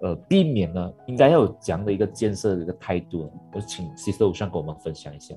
[0.00, 0.92] 呃避免呢？
[1.06, 5.34] 应该要有这样的一个建设的一个态度，我请 Sister 偶像跟我们分享一下。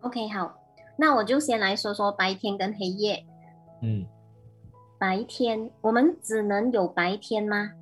[0.00, 0.54] OK，好，
[0.96, 3.22] 那我就先来说说白天跟黑夜。
[3.82, 4.06] 嗯，
[4.98, 7.72] 白天我们只能有白天吗？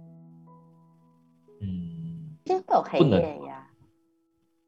[2.70, 3.68] 有黑夜呀。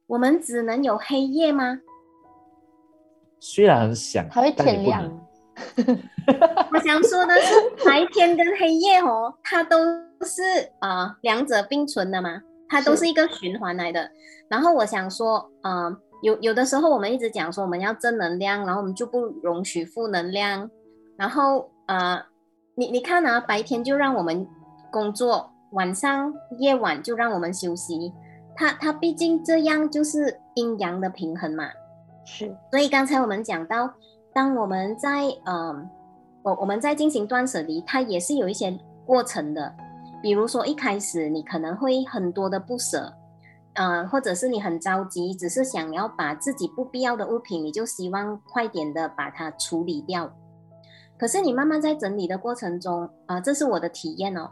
[0.07, 1.81] 我们只能有黑夜吗？
[3.39, 5.09] 虽然很想，它会天亮。
[6.73, 9.79] 我想说的是，白天跟黑夜哦，它都
[10.23, 10.43] 是
[10.81, 14.11] 啊两者并存的嘛，它都是一个循环来的。
[14.49, 20.71] 然后我想说，嗯，有有的时候我们一直讲说我们要正能量，然后我们就不容许负能量。
[21.17, 22.23] 然后呃，
[22.75, 24.47] 你你看啊，白天就让我们
[24.91, 28.13] 工作，晚上夜晚就让我们休息。
[28.55, 31.65] 它它毕竟这样就是阴阳的平衡嘛。
[32.25, 33.93] 是，所以刚才我们讲到
[34.35, 35.89] 当我们在嗯，
[36.43, 39.75] 我我们在进行断舍离，它也是有一些过程的。
[40.23, 43.11] 比如说一开始你可能会很多的不舍，
[43.73, 50.31] 呃，或者是你很着急，只是想要把自己不必要的物品，你就希望快点的把它处理掉。
[51.19, 54.51] 可是你慢慢在整理的过程中，啊，这是我的体验哦，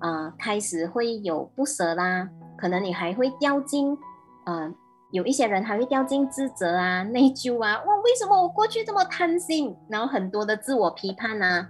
[0.00, 2.28] 啊，开始会有不舍啦，
[2.58, 3.96] 可能你还会掉进，
[4.44, 4.70] 呃，
[5.12, 9.74] 有一些人还会掉进自责啊、内疚啊，哇，为什么我过去这么贪心？
[9.88, 11.68] 然后很多的自我批判啊。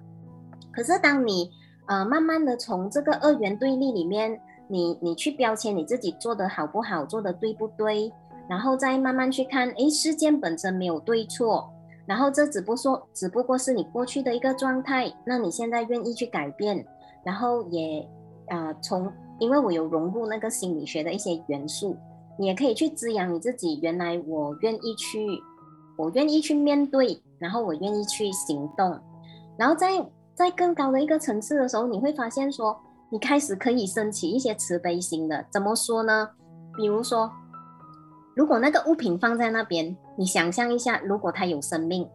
[0.72, 1.50] 可是当你
[1.86, 8.12] 呃，慢慢的从这个二元对立里面，你你去标签你自己做的好不好，做的对不对，
[8.48, 11.68] 然后再慢慢去看，诶，事件本身没有对错，
[12.06, 16.86] 然后这只不说，只不过是你过去的一个状态，那你现在愿意去改变，
[17.24, 18.08] 然后也
[18.50, 21.96] 啊，从因为我有融入那个心理学的一些元素，
[22.38, 23.80] 你也可以去滋养你自己。
[23.80, 25.26] 原来我愿意去，
[25.96, 28.98] 我愿意去面对，然后我愿意去行动，
[29.56, 30.06] 然后在。
[30.32, 32.74] 在更高的一个层次的时候，你会发现说，
[33.10, 35.44] 你开始可以升起一些慈悲心的。
[35.50, 36.30] 怎么说呢？
[36.74, 37.30] 比如说，
[38.34, 42.08] 如果那个物品放在那边，你想象一下，如果它有生命，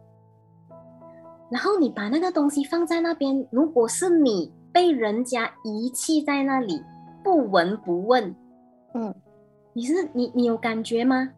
[1.50, 6.84] 然后你把那个东西放在那边，如果是你被人家遗弃在那里，
[7.24, 8.36] 不闻不问，
[8.92, 9.14] 嗯，
[9.72, 11.30] 你是你你有感觉吗？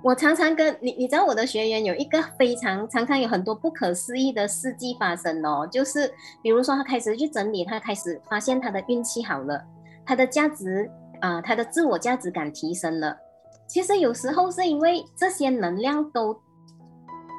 [0.00, 6.08] 我常常跟你，你知道我的学员有一个非常常常有很多不可思议的事迹发生哦，就是
[6.40, 9.60] 比如说他开始去整理，他开始发现他的运气好了，
[10.06, 10.88] 他的价值
[11.20, 13.18] 啊，他的自我价值感提升了。
[13.66, 16.32] 其实有时候是因为这些能量都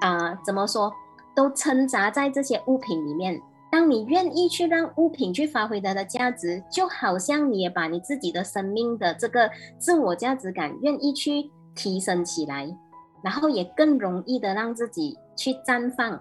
[0.01, 0.91] 啊，怎么说，
[1.33, 3.41] 都掺杂在这些物品里面。
[3.75, 11.51] 当你愿意去让物品去发挥它的价值，就好像你也把你自己的生命的这个自我价值感愿意去。
[11.77, 12.73] 提升起来，
[13.21, 16.17] 然后也更容易的让自己去绽放，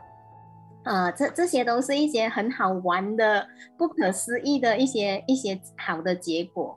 [0.82, 3.46] 啊，这这些都是一些很好玩的、
[3.78, 6.76] 不可思议的一些一些好的结果。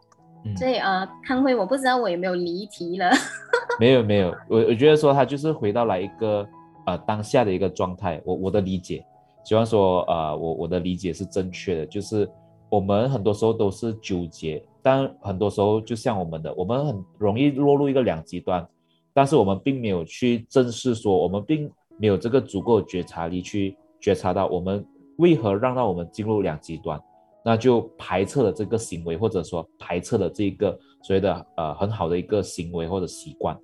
[0.55, 3.09] 所以呃，康辉，我不知道我有没有离题了。
[3.81, 6.47] 没有没有，我我觉得说他就是回到了一个
[6.85, 8.21] 呃当下的一个状态。
[8.23, 9.03] 我我的理解，
[9.47, 12.29] 希望说呃我我的理解是正确的，就是
[12.69, 14.61] 我们很多时候都是纠结。
[14.83, 18.65] 但很多时候，就像我们的，我们很容易落入一个两极端，
[19.13, 24.85] 但是我们并没有去正视，说我们并没有这个足够的觉察力去觉察到我们
[25.17, 27.01] 为何让到我们进入两极端，
[27.43, 33.57] 那就排斥了这个行为，或者说排斥了这个所谓的呃很好的一个行为或者习惯。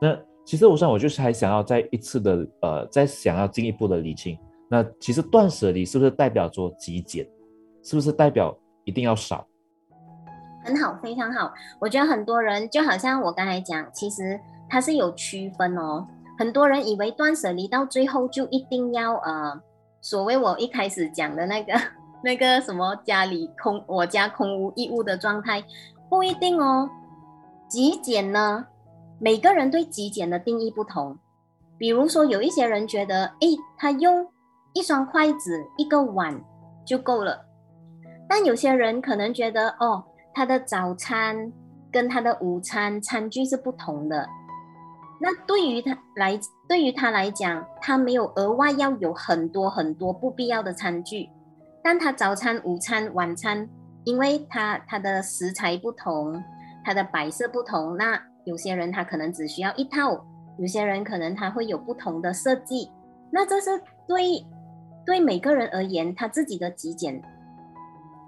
[0.00, 4.36] 那其实我想，我就是还想要再一次的呃，再想要进一步的理清，
[4.68, 7.28] 那其实断舍离是不是代表着极简？
[7.82, 9.46] 是不是代表一定要少？
[10.64, 11.52] 很好，非常好。
[11.80, 14.38] 我觉得很多人就好像我刚才讲，其实
[14.68, 16.06] 它是有区分哦。
[16.38, 19.60] 很多人以为断舍离到最后就一定要呃，
[20.00, 21.72] 所谓我一开始讲的那个
[22.22, 25.64] 那个什么家里空我家空无一物的状态，
[26.10, 26.90] 不一定哦。
[27.68, 28.66] 极简呢，
[29.18, 31.16] 每个人对极简的定义不同。
[31.78, 34.26] 比如说有一些人觉得，哎，他用
[34.74, 36.38] 一双筷子、一个碗
[36.84, 37.44] 就够了，
[38.28, 40.04] 但有些人可能觉得，哦。
[40.34, 41.52] 他的早餐
[41.90, 44.24] 跟他的午餐餐具是不同的，
[45.20, 46.38] 那对于他来，
[46.68, 51.28] 对于他来讲，他没有额外要有很多很多不必要的餐具，
[51.82, 53.68] 但他早餐、午餐、晚餐，
[54.04, 56.40] 因为他他的食材不同，
[56.84, 60.24] 他的摆设不同，那有些人他可能只需要一套，
[60.56, 62.88] 有些人可能他会有不同的设计，
[63.32, 63.70] 那这是
[64.06, 64.46] 对
[65.08, 67.22] 对每个人而言，他自己的极简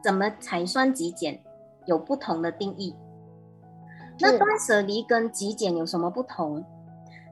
[0.02, 1.39] 怎么才算极简？
[1.85, 2.97] 有不同的定义。
[4.19, 6.65] 那断舍离跟极简有什么不同？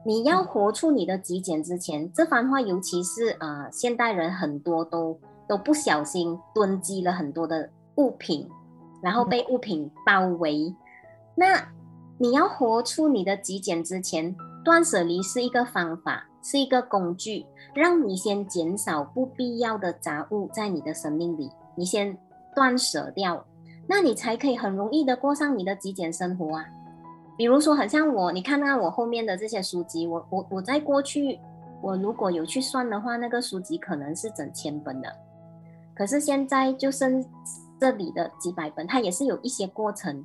[0.05, 8.47] 你要活出你的极简之前，这番话尤其是啊，现代人很多都都不小心囤积了很多的物品，
[9.01, 10.75] 然后被物品包围。
[11.33, 11.69] 那
[12.19, 22.17] 你要活出你的极简之前，断舍离是一个方法，是一个工具，让你先减少不必要的杂物在你的生命里，你先
[22.55, 23.45] 断舍掉。
[23.87, 26.65] 那你才可以很容易的过上你的极简生活啊！
[27.35, 31.39] 比如说，很像我，你看看我后面的这些书籍，我我我在过去，
[31.81, 35.11] 我如果有去算的话，那个书籍可能是整千本的，
[35.95, 37.25] 可是现在就剩
[37.79, 40.23] 这里的几百本，它也是有一些过程。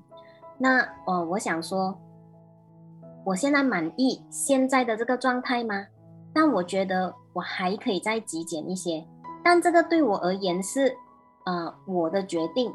[0.59, 1.99] 那呃，我想说，
[3.25, 5.87] 我现在满意现在的这个状态吗？
[6.35, 9.07] 但我觉得我还可以再极简一些，
[9.45, 10.97] 但这个对我而言是
[11.47, 12.73] 呃我的决定。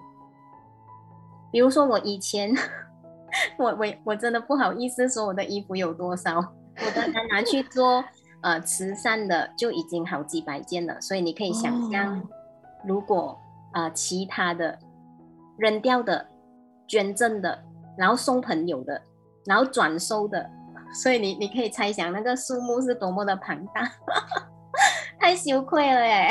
[1.52, 2.56] 比如说我以前，
[3.58, 8.04] 我我我真的不好意思说我的衣服有多少，我刚刚拿去做
[8.42, 12.22] 呃慈善的就已经好几百件了，所以你可以想象，
[12.86, 13.38] 如果
[13.74, 14.80] 呃其他的
[15.58, 16.28] 扔掉的、
[16.88, 17.64] 捐赠的，
[17.98, 19.02] 然后送朋友的，
[19.46, 20.50] 然后转收的，
[20.94, 23.90] 所以你你可以猜想那个数目是多么的庞大，
[25.20, 26.30] 太羞愧了耶！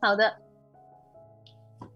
[0.00, 0.32] 好的，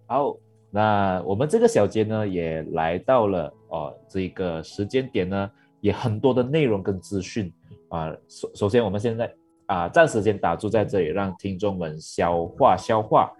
[0.06, 0.36] 好，
[0.70, 5.50] 那我们这个小节呢也来到了哦这个时间点呢，
[5.80, 7.52] 也很多的内容跟资讯
[7.88, 8.12] 啊。
[8.28, 9.32] 首首先，我们现在
[9.66, 13.32] 啊暂时先打住在这里，让听众们消化消化。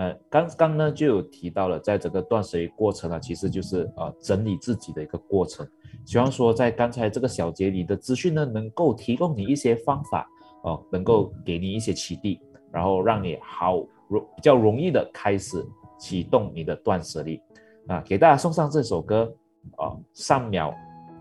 [0.00, 5.68] 呃，刚刚呢就有提到了，在整个断舍离过程呢，其实就是呃整理自己的一个过程。
[6.06, 10.26] 希望说在刚才这个小节里的资讯呢，能够提供你一些方法
[10.62, 12.40] 哦，能够给你一些启迪，
[12.72, 15.62] 然后让你好容比较容易的开始
[15.98, 17.38] 启动你的断舍离。
[17.86, 19.30] 啊，给大家送上这首歌
[19.76, 20.74] 啊，善苗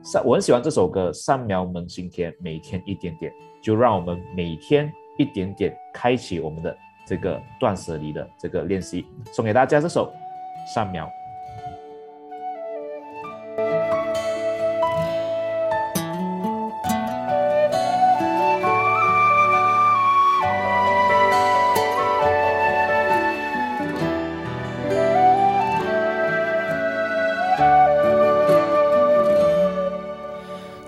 [0.03, 3.30] 善，我很喜欢这首歌，善苗萌新天，每天一点点，
[3.61, 6.73] 就让我们每天一点点开启我们的。
[7.10, 9.03] 这个断舍离的这个练习，
[9.34, 10.14] 送给大家这首
[10.72, 11.07] 《善苗》。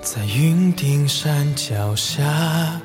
[0.03, 2.79] 在云顶山脚下。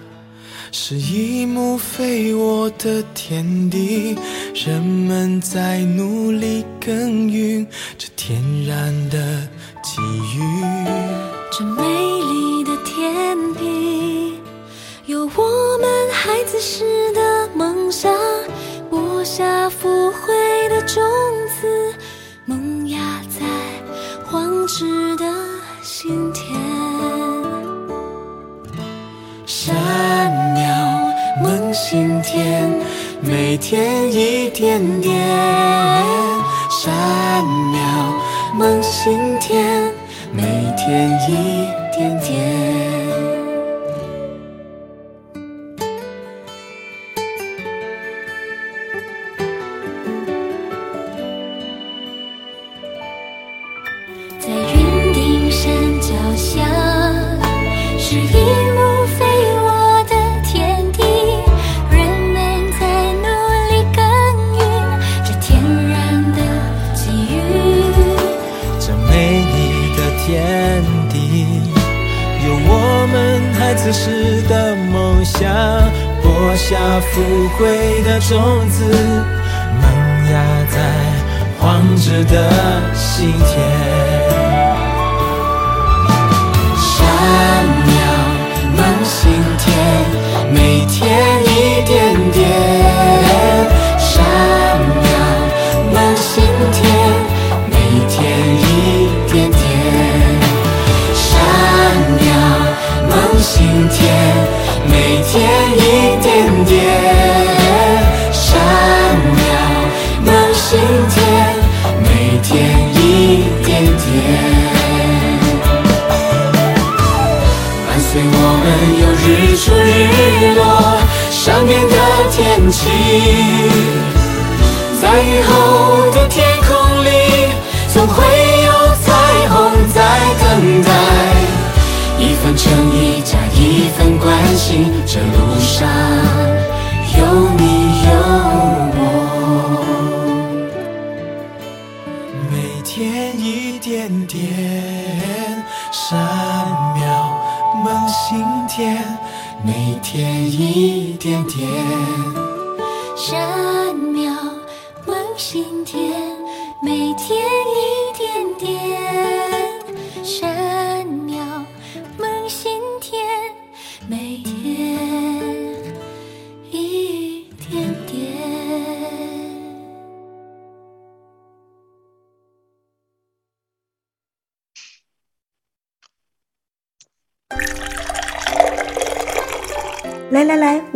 [0.79, 4.15] 是一幕肥沃的天地，
[4.55, 7.67] 人们在努力耕耘
[7.97, 9.49] 这天然的
[9.83, 10.03] 机
[10.37, 10.43] 遇。
[11.51, 14.39] 这美丽的天地，
[15.07, 16.85] 有我们孩子时
[17.15, 18.13] 的梦想，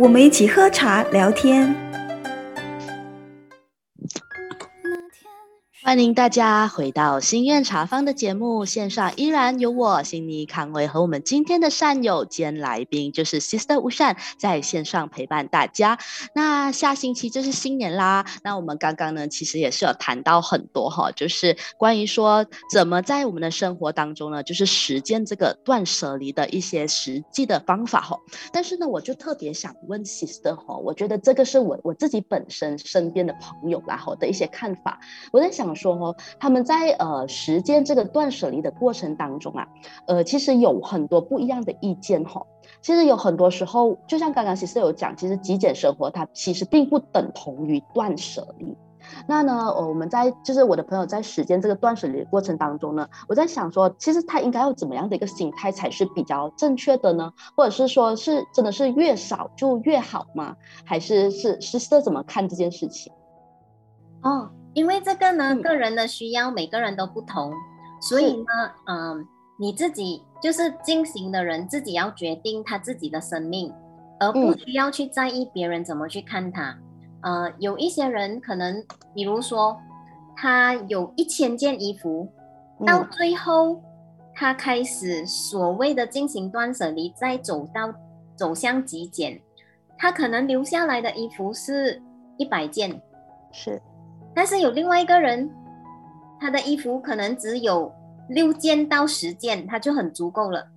[0.01, 1.90] 我们一起喝茶聊天。
[5.91, 15.99] 欢迎大家回到心愿茶坊的节目，线上依然有我悉尼康威和我们今天的善友兼来宾，就是 Sister 吴善在线上陪伴大家。
[16.33, 28.17] 那下星期就是新年啦，那我们刚刚呢其实也是有谈到很多哈，就是关于说怎么在我们的生活当中呢，就是实践这个断舍离的一些实际的方法哈。
[28.53, 34.97] 但是呢，我就特别想问 Sister 哈，我觉得这个是我我自己本身身边的朋友啦哈的一些看法，
[35.33, 35.75] 我在想。
[35.81, 39.67] 说，他们在呃实践这个断舍离的过程当中啊，
[40.05, 42.45] 呃，其实有很多不一样的意见哈。
[42.81, 48.77] 其实有很多时候，就像刚刚其实有讲，其实极简生活它其实并不等同于断舍离。
[49.27, 57.33] 那呢，我们在就是我的朋友在实践这个断舍离的过程当中呢，我在想说，其实他应该要怎么样的一个心态才是比较正确的呢？
[57.57, 60.55] 或者是说是真的是越少就越好吗？
[60.85, 63.11] 还是是是是怎么看这件事情？
[64.21, 64.49] 哦。
[64.73, 67.53] 因为这个呢，个人的需要每个人都不同，
[68.01, 68.45] 所以呢，
[68.87, 69.27] 嗯，
[69.59, 73.73] 你自己就是进行的人自己要决定他自己的生命，
[74.19, 76.77] 而不需要去在意别人怎么去看他。
[77.21, 78.83] 呃，有一些人可能，
[79.13, 79.77] 比如说
[80.35, 82.27] 他有一千件衣服，
[82.85, 83.79] 到最后
[84.33, 87.93] 他开始所谓的进行断舍离，再走到
[88.35, 89.39] 走向极简，
[89.97, 92.01] 他可能留下来的衣服是
[92.37, 93.01] 一百件，
[93.51, 93.79] 是。
[94.33, 95.49] 但是有另外一个人，
[96.39, 97.91] 他的衣服可能只有
[98.29, 100.67] 六件到十件，他就很足够了。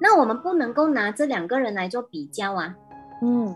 [0.00, 2.74] 那我们不能够拿这两个人来做比较啊。
[3.22, 3.54] 嗯，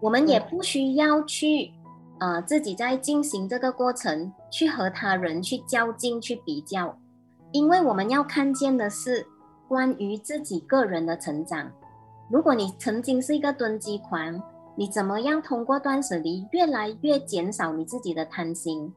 [0.00, 1.70] 我们也不需要去，
[2.18, 6.98] 呃，自己在进行这个过程去和他人去较劲、去比较，
[7.52, 9.24] 因为我们要看见的是
[9.68, 11.70] 关于自己个人的成长。
[12.28, 14.42] 如果你曾经是一个囤积狂，
[14.76, 18.92] 你怎么样通过断舍离，越来越减少你自己的贪心，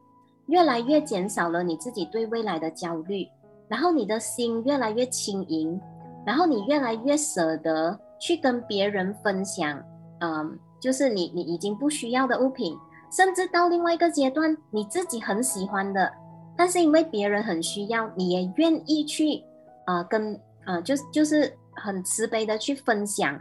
[0.48, 3.28] 越来越减少了你自己对未来的焦虑，
[3.68, 5.80] 然后你的心越来越轻盈，
[6.26, 9.82] 然后你越来越舍得去跟别人分享，
[10.22, 12.76] 嗯，就是你你已经不需要的物品，
[13.12, 16.12] 甚至到另外一个阶段，你自己很喜欢的，
[16.58, 19.44] 但是因为别人很需要，你也愿意去，
[19.86, 23.40] 啊，跟啊，就就是很慈悲的去分享。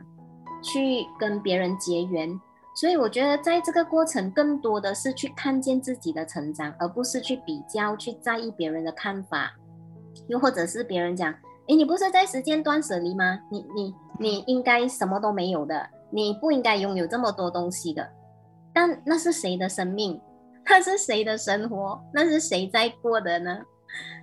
[0.66, 2.28] 去跟别人结缘，
[2.74, 9.54] 所以我觉得在这个过程，更多的是去看见自己的成长，而不是去比较、去在意别人的看法，
[10.26, 11.32] 又或者是别人讲
[11.68, 13.38] ：“哎，你不是在时间断舍离吗？
[13.48, 18.08] 你、你、你应该什么都没有的，你不应该拥有这么多东西的。”
[18.74, 20.20] 但那是谁的生命？
[20.68, 22.02] 那是谁的生活？
[22.12, 23.60] 那是谁在过的呢？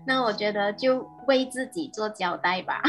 [0.05, 2.83] 那我觉得就为自己做交代吧。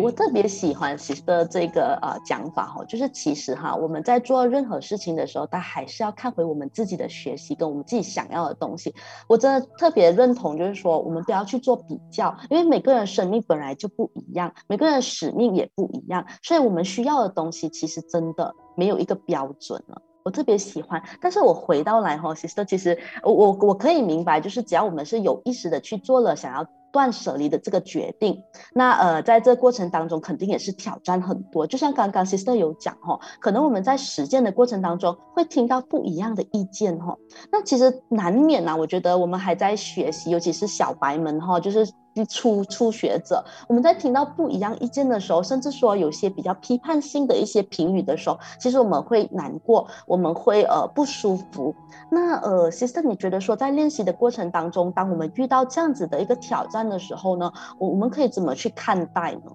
[0.00, 0.96] 我特别喜欢
[1.26, 8.94] 的这个呃讲法哈，就是其实哈，我们在做任何事情的时候，他还是要看回我们自己的学习跟我们自己想要的东西。
[9.28, 20.00] 我真的特别认同，就是说我们不要去做比较，因为每个人生命本来就不一样，每个人的使命也不一样，所以我们需要的东西其实真的没有一个标准了。
[20.24, 26.66] 我特别喜欢，但是我回到来哈，其实其实我我我可以明白，就是只要我们是有意识的去做了想要。
[26.92, 31.66] 断舍离的这个决定，那呃，在这过程当中肯定也是挑战很多。
[31.66, 37.16] 就像刚刚 sister 有讲哈，可能我们在实践的过程当中会听到不一样的意见哈。
[37.50, 41.88] 那其实难免呐，我觉得我们还在学习，尤其是小白们哈，就是。
[42.28, 51.74] 初初学者，我们在听到不一样意见的时候，甚至说有些比较批判性的一些评语的时候，其实我们会难过，我们会呃不舒服。
[52.10, 59.52] 那呃，sister，你觉得说在练习的过程当中，当我们遇到这样子的一个挑战的时候呢，我我们可以怎么去看待呢？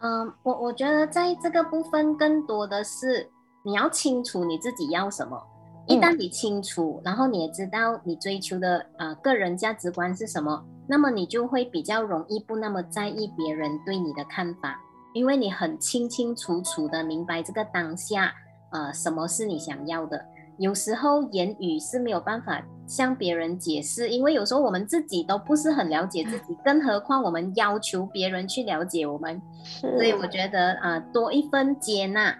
[0.00, 3.30] 嗯，我我觉得在这个部分，更多的是
[3.64, 5.42] 你要清楚你自己要什么。
[5.86, 14.78] 一旦你清楚，然后你也知道你追求的呃个人价值观是什么，那么你就会比较容易不那么在意别人对你的看法，
[15.12, 18.32] 因为你很清清楚楚的明白这个当下
[18.70, 20.24] 呃什么是你想要的。
[20.58, 29.42] 有时候言语是没有办法向别人解释，因为有时候我们自己都不是很了解自己，更何况我们要求别人去了解我们。
[29.64, 32.38] 所以我觉得啊，多一份接纳。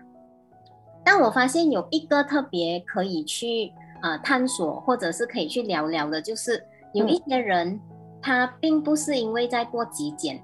[1.05, 7.81] 但我发现有一个特别可以去啊探索，或者是可以去聊聊的，就是有一些人，
[8.25, 10.43] 他并不是因为在过极简，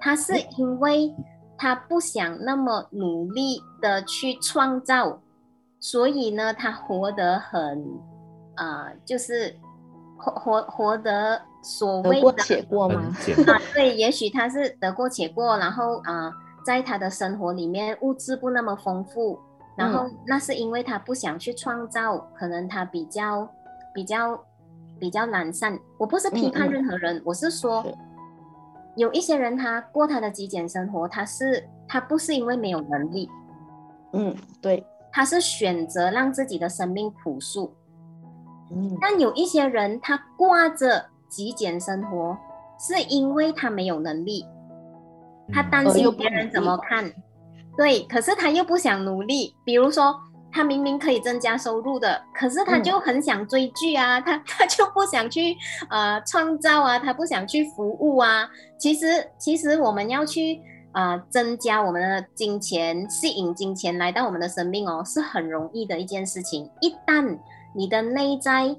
[0.00, 1.14] 他是因为
[1.56, 5.20] 他不想那么努力的去创造，
[5.78, 7.86] 所以呢，他活得很
[8.56, 9.54] 啊，就是
[10.18, 13.16] 活活活得所谓的得过且过吗？
[13.46, 16.32] 啊，对，也许他是得过且过，然后啊，
[16.64, 19.38] 在他的生活里面物质不那么丰富。
[19.76, 23.46] 然后那是因为他不想去创造，可能他比较
[23.94, 24.42] 比较
[24.98, 25.78] 比较懒散。
[25.98, 27.94] 我不是批判任何人，我是说是
[28.96, 33.28] 有一些人他过他的极简生活，他是他不是因为没有能力，
[34.12, 37.74] 嗯，对，他是选择让自己的生命朴素。
[38.70, 42.36] 嗯但有一些人他挂着极简生活，
[42.78, 44.44] 是因为他没有能力，
[45.52, 47.12] 他嗯担心别人怎么看。
[47.76, 49.54] 对，可是他又不想努力。
[49.62, 50.18] 比如说，
[50.56, 55.54] 他明明可以增加收入的，可是他嗯就很想追剧啊，他他就不想去
[55.90, 58.48] 呃创造啊，他不想去服务啊。
[58.78, 60.58] 其实，其实我们要去
[60.92, 66.70] 呃增加我们的金钱，吸引金钱来到我们的生命哦，是很容易的一件事情。
[66.80, 67.38] 一旦
[67.74, 68.74] 你的内在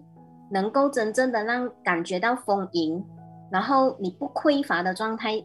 [0.49, 3.05] 能够真正的让感觉到丰盈，
[3.51, 5.43] 然后你不匮乏的状态，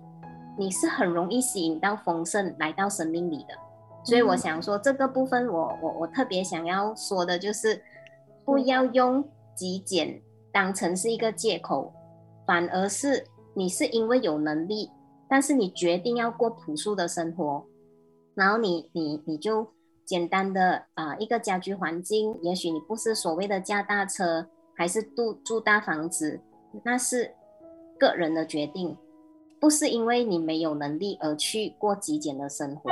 [0.56, 3.54] 你是很容易吸引到丰盛来到生命里的。
[4.04, 7.82] 所以我想说，这个部分我我我特别想要说的就是，
[8.44, 9.24] 不要用
[9.54, 10.20] 极简
[10.52, 11.92] 当成是一个借口，
[12.46, 13.24] 反而是
[13.54, 14.90] 你是因为有能力，
[15.28, 17.64] 但是你决定要过朴素的生活，
[18.34, 19.66] 然后你你你就
[20.04, 24.46] 简单的啊、呃一个家居环境，也许你不是所谓的驾大车，
[24.76, 26.40] 还是住住大房子，
[26.82, 27.32] 那是
[28.00, 28.96] 个人的决定，
[29.60, 32.90] 不是因为你没有能力而去过极简的生活，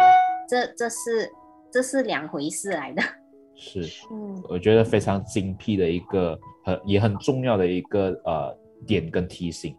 [0.51, 1.31] 这这是
[1.71, 3.01] 这是两回事来的。
[3.55, 9.77] 是，嗯我觉得非常精辟的一个很也很重要的一个呃点跟提醒，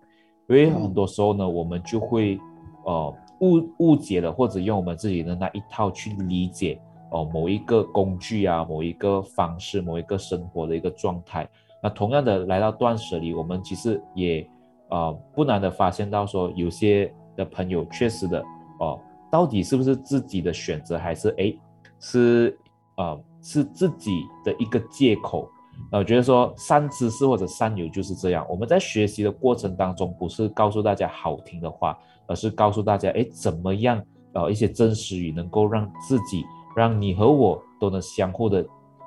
[0.48, 2.40] 因为很多时候呢，我们就会
[2.86, 6.80] 呃误误解了，或者用我们自己的那一套去理解
[7.10, 11.46] 哦、某一个工具啊，某一个方式，某一个生活的一个状态。
[11.84, 14.48] 那同样的来到断舍离，我们其实也
[14.90, 18.42] 呃不难的发现到说，有些的朋友确实的
[18.80, 18.98] 哦、
[19.32, 21.58] 到底是不是自己的选择，还是诶
[22.00, 22.58] 是
[22.98, 24.12] 呃是自己
[24.44, 25.50] 的一个借口？
[25.92, 28.46] 呃，我觉得说善知识或者善友就是这样。
[28.48, 31.98] 我们在学习的过程当中，不是告诉大家好听的话，
[32.28, 34.04] 而是告诉大家，哎，怎么样
[34.34, 36.44] 呃一些真实语能够让自己，
[36.76, 38.64] 让你和我都能相互的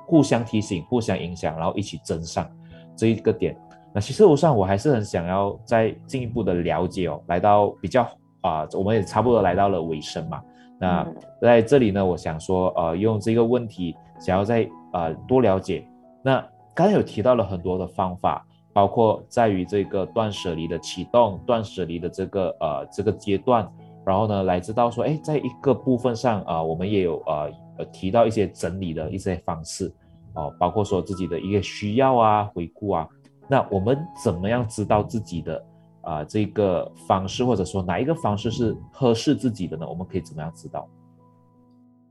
[0.06, 2.50] 互相提醒、互相影响，然后一起增上
[2.96, 3.56] 这一个点。
[3.94, 8.08] 那其实我上我还是很想要再进一步的了解哦，来到比较
[8.44, 10.40] 啊、我们也差不多来到了尾声嘛。
[10.78, 15.86] 那嗯在这里呢，我想说，呃，用这个问题想要再呃多了解。
[16.22, 16.44] 那
[16.74, 23.70] 刚才有提到了很多的方法，包括在于这个断舍离的启动、断舍离的这个呃这个阶段，
[24.04, 29.92] 然后呢，来知道说，哎，在一个部分上啊、我们也有呃呃提到一些整理的一些方式
[30.34, 33.08] 哦、包括说自己的一个需要啊、回顾啊。
[33.48, 35.64] 那我们怎么样知道自己的
[36.04, 39.86] 啊、这个方式，或者说哪一个方式是合适自己的呢？
[39.88, 40.88] 我们可以怎么样知道？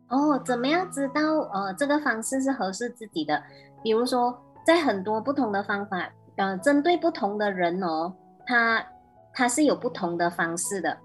[0.09, 1.21] 哦，怎么样知道
[1.53, 3.41] 呃这个方式是合适自己的？
[3.81, 8.13] 比如说，在很多不同的方法，呃，针对不同的人哦，
[8.45, 8.85] 他
[9.33, 10.97] 他是有不同的方式的。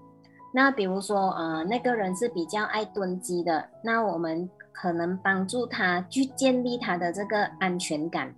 [0.53, 8.33] 那比如说，呃，那个人是比较爱蹲机的，那我们可能帮助他去建立他的这个安全感。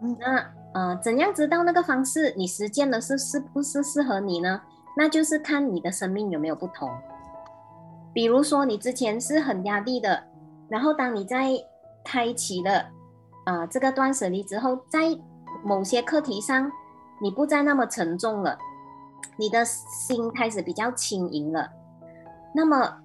[0.00, 4.60] 嗯那呃，怎样知道那个方式你实践的是是不是适合你呢？
[4.96, 6.90] 那就是看你的生命有没有不同。
[8.14, 10.22] 比如说，你之前是很压力的，
[10.68, 11.50] 然后当你在
[12.04, 12.84] 开启了
[13.46, 15.00] 呃这个断舍离之后，在
[15.64, 16.70] 某些课题上，
[17.22, 18.58] 你不再那么沉重了，
[19.38, 21.70] 你的心开始比较轻盈了，
[22.54, 22.98] 那么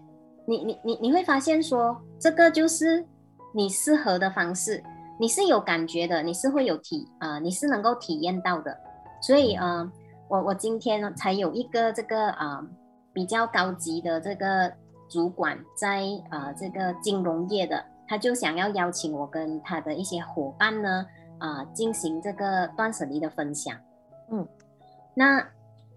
[0.46, 3.06] 你你你你会发现说，这个就是
[3.54, 4.84] 你适合的方式，
[5.20, 8.78] 你是有感觉的，你是会有体啊、呃你是能够体验到的，
[9.22, 9.92] 所以呃，
[10.28, 12.68] 我我今天呢才有一个这个啊、呃
[13.14, 14.72] 比较高级的这个
[15.10, 21.06] 主管在呃这个金融业的，他就想要邀请我跟他的一些伙伴呢
[21.40, 23.76] 啊、进行这个断舍离的分享。
[24.32, 24.48] 嗯，
[25.16, 25.44] 那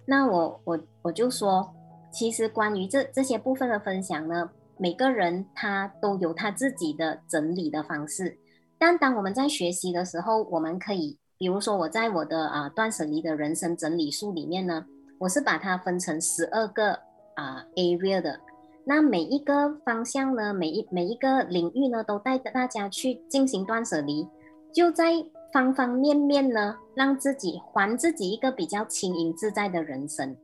[0.06, 1.70] 那我我我就说，
[2.10, 4.48] 其实关于这这些部分的分享呢，
[4.78, 8.34] 每个人他都有他自己的整理的方式。
[8.80, 14.86] 但当我们在学习的时候，我们可以，比如说我在我的啊、断舍离的人生整理术里面呢，
[15.18, 16.92] 我是把它分成十二个
[17.34, 18.40] 啊、area 的。
[18.86, 24.26] 那每一个方向呢，每一每一个领域呢，都带着大家去进行断舍离，
[24.72, 25.12] 就在
[25.52, 30.34] 方方面面呢，让自己还自己一个比较轻盈自在的人生。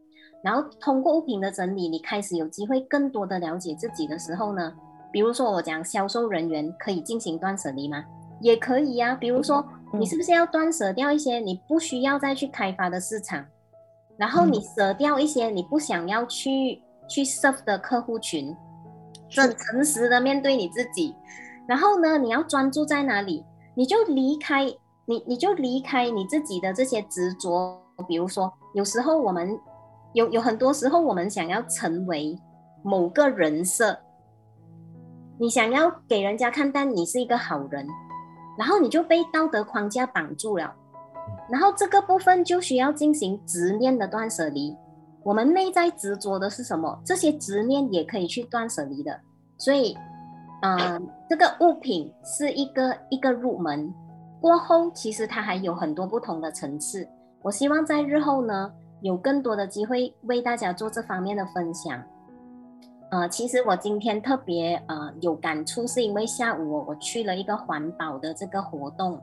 [0.45, 4.75] 然后通过物品的整理，你开始有机会更多的了解自己的时候呢，
[5.11, 8.05] 比如说我讲销售人员可以进行断舍离吗？
[8.41, 13.45] 也可以呀、比如说嗯你是不是要断舍掉一些你不需要再去开发的市场，
[14.17, 18.55] 然后你舍掉一些你不想要去去 serve 的客户群，
[19.37, 21.15] 很诚实的面对你自己。
[21.67, 23.45] 然后呢，你要专注在哪里？
[23.75, 24.65] 你就离开
[25.07, 29.59] 你你就离开你自己的这些执着，比如说，有时候我们
[30.13, 32.39] 有有很多时候，我们想要成为
[32.83, 33.99] 某个人设，
[35.39, 37.87] 你想要给人家看，但你是一个好人，
[38.57, 40.75] 然后你就被道德框架绑住了，
[41.51, 44.77] 然后这个部分就需要进行执念的断舍离。
[45.23, 46.99] 我们内在执着的是什么？
[47.05, 49.21] 这些执念也可以去断舍离的。
[49.59, 49.97] 所以，
[50.63, 53.93] 嗯，这个物品是一个一个入门。
[54.41, 57.09] 过后，其实它还有很多不同的层次。
[57.43, 58.71] 我希望在日后呢，
[59.03, 62.01] 有更多的机会为大家做这方面的分享。
[63.11, 69.21] 呃，其实我今天特别呃有感触，是因为下午我去了一个环保的这个活动，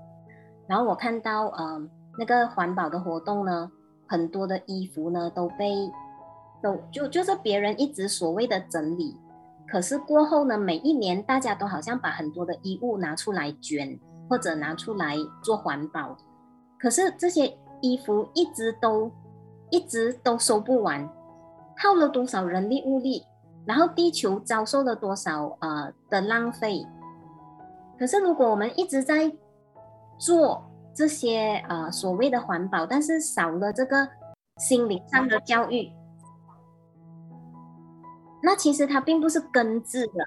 [0.67, 1.81] 然后我看到呃
[2.17, 3.71] 那个环保的活动呢，
[4.07, 5.75] 很多的衣服呢都被
[6.61, 9.17] 都就就是别人一直所谓的整理，
[9.67, 13.99] 可是过后呢，每一年大家都好像把很多的衣物拿出来捐。
[14.29, 16.15] 或者拿出来做环保，
[16.79, 19.11] 可是这些衣服一直都
[19.69, 21.07] 一直都收不完，
[21.77, 23.21] 耗了多少人力物力，
[23.65, 26.85] 然后地球遭受了多少呃的浪费。
[27.97, 29.31] 可是如果我们一直在
[30.17, 30.63] 做
[30.93, 34.07] 这些呃所谓的环保，但是少了这个
[34.57, 35.91] 心灵上的教育，
[38.41, 40.25] 那其实它并不是根治的。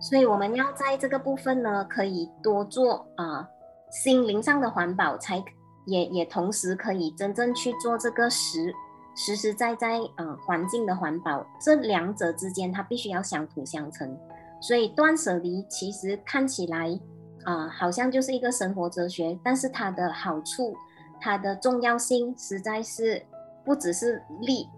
[0.00, 3.48] 所以我们要在这个部分呢，可以多做啊
[3.90, 5.42] 心灵上的环保，才
[5.86, 8.74] 也也同时可以真正去做这个实
[9.14, 11.46] 实实在在呃环境的环保。
[11.60, 14.18] 这两者之间它必须要相辅相成。
[14.60, 16.98] 所以断舍离其实看起来
[17.44, 20.74] 啊好像就是一个生活哲学，但是它的好处、
[21.20, 23.22] 它的重要性实在是
[23.64, 24.68] 不只是利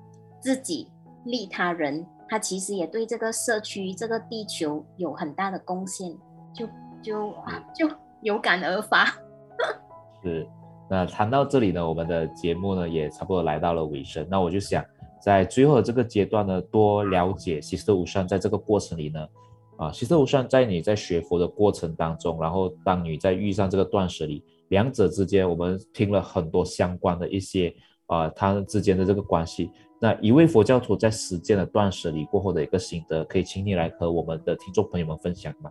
[0.41, 0.91] 自己、
[1.25, 2.07] 利他人。
[2.29, 6.13] 它其实也对这个社区、这个地球有很大的贡献，
[6.53, 6.67] 就
[7.01, 7.33] 就
[7.73, 7.89] 就
[8.21, 9.05] 有感而发。
[10.25, 10.45] 是，
[10.89, 14.27] 那谈到这里呢，我们的节目呢也差不多来到了尾声。
[14.31, 14.85] 那我就想
[15.21, 19.27] 在最后的这个阶段呢，多了解西斯特无善在这个过程里呢，
[19.77, 27.75] 啊，西斯特无善在你在学佛的过程当中，然后当你在遇上这个断舍离，两者之间，我们听了很多相关的一些
[28.07, 29.71] 啊，它之间的这个关系。
[29.99, 35.71] 那一位佛教徒在实践了断舍离过后的一个心得，可以请你来和我们的听众朋友们分享吗？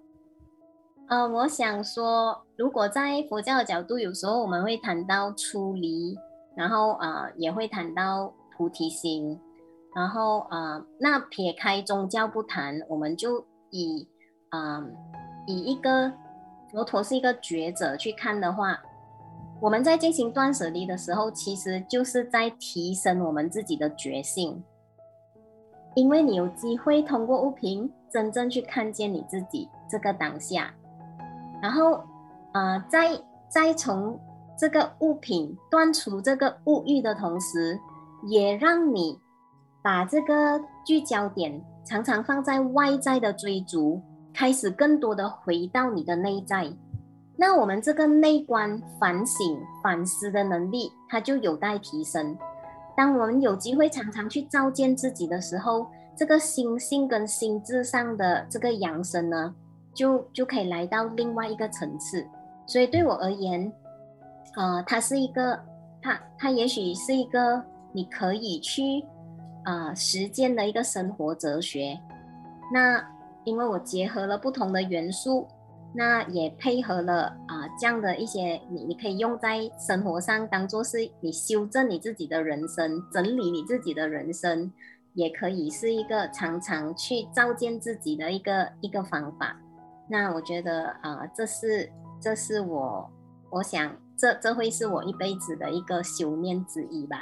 [1.08, 6.18] 呃，我想说，如果在佛教的角度，有时候我们会谈到出离，
[6.56, 9.40] 然后呃也会谈到菩提心，
[9.96, 14.08] 然后呃那撇开宗教不谈，我们就以
[14.50, 14.92] 嗯
[15.46, 16.12] 以一个
[16.72, 18.82] 佛陀是一个觉者去看的话。
[19.62, 24.62] 我们在进行断舍离的时候，其实就是在提升我们自己的觉性，
[25.96, 30.74] 因为你有机会通过物品真正去看见你自己这个当下，
[31.66, 32.00] 然后，
[32.54, 33.20] 呃，在
[33.50, 34.20] 在从
[34.56, 37.80] 这个物品断除这个物欲的同时，
[38.28, 39.20] 也让你
[39.82, 44.00] 把这个聚焦点常常放在外在的追逐，
[44.32, 46.72] 开始更多的回到你的内在。
[47.36, 52.38] 那我们这个内观反省反思的能力，它就有待提升。
[52.96, 59.56] 当我们有机会常常去照见自己的时候，这个心性跟心智上的这个扬升呢，
[59.96, 62.24] 就就可以来到另外一个层次。
[62.68, 63.74] 所以对我而言，
[64.56, 65.60] 呃，它是一个，
[66.02, 69.04] 它它也许是一个你可以去
[69.64, 72.00] 啊实践的一个生活哲学。
[72.72, 73.04] 那
[73.44, 75.48] 因为我结合了不同的元素。
[75.98, 84.70] 那也配合了啊，这样的一些你你可以用在生活上，当做是你修正你自己的人生，整理你自己的人生，
[85.14, 89.56] 也可以是一个常常去照见自己的一个一个方法。
[90.10, 91.92] 那我觉得啊，这是
[92.22, 93.10] 这是我
[93.50, 97.18] 我想这这会是我一辈子的一个修炼之一吧。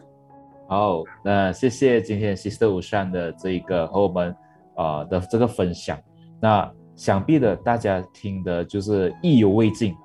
[0.68, 4.36] 好，那谢谢今天 Sister 五善的这一个和我们
[4.76, 5.98] 啊的这个分享。
[6.40, 6.70] 那。
[6.96, 9.96] 想必的，大家听的就是意犹未尽。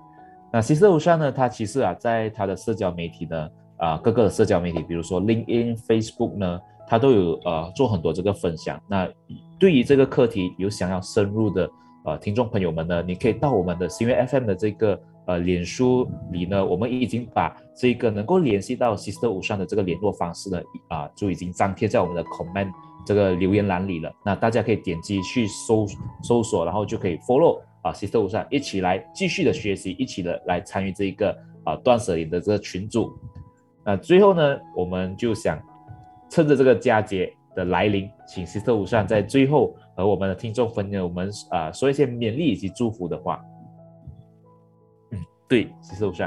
[0.49, 8.81] 那 Sister 无善呢，他其实啊，在他的社交媒体呢，啊，各个的社交媒体，比如说 LinkedIn、Facebook 呢，他都有呃做很多这个分享。
[8.87, 9.09] 那
[9.59, 11.69] 对于这个课题有想要深入的
[12.05, 22.71] 呃听众朋友们呢，你可以到我们的新月 FM 的这个呃脸书里呢，我们已经把这个能够联系到 Sister 五上的这个联络方式呢，啊，就已经张贴在我们的 Comment。
[23.07, 25.85] 这个留言栏里了，那大家可以点击去搜
[26.23, 33.13] 搜索，然后就可以 follow 啊，Sister 五上一起来继续的学习，一起的来参与这一个啊断舍离的这个群组。
[33.83, 35.61] 那最后呢，我们就想
[36.31, 43.43] 趁着这个佳节的来临，请 Sister 五上在最后和我们的听众朋友我们啊说一些勉励以及祝福的话。
[45.11, 46.23] 嗯，对，是不是。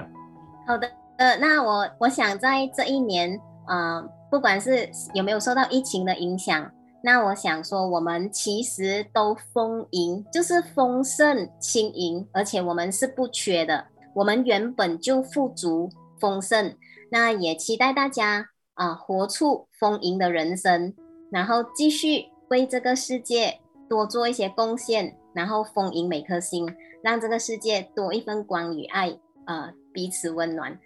[0.67, 6.71] 好的，呃，那我我想在这一年，呃，不管是有没有受到疫情的影响，
[7.03, 16.75] 那我想说，我们其实都丰盈，就是丰盛、轻盈，而且我们是不缺的，我们原本就富足、丰盛。
[17.11, 20.95] 那也期待大家啊，活出丰盈的人生，
[21.31, 23.59] 然后继续为这个世界
[23.89, 26.67] 多做一些贡献，然后丰盈每颗心，
[27.03, 29.17] 让这个世界多一份光与爱，
[29.47, 30.79] 呃，彼此温暖。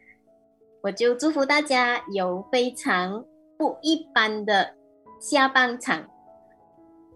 [0.82, 3.24] 我就祝福大家有非常
[3.56, 4.74] 不一般的
[5.20, 6.08] 下半场。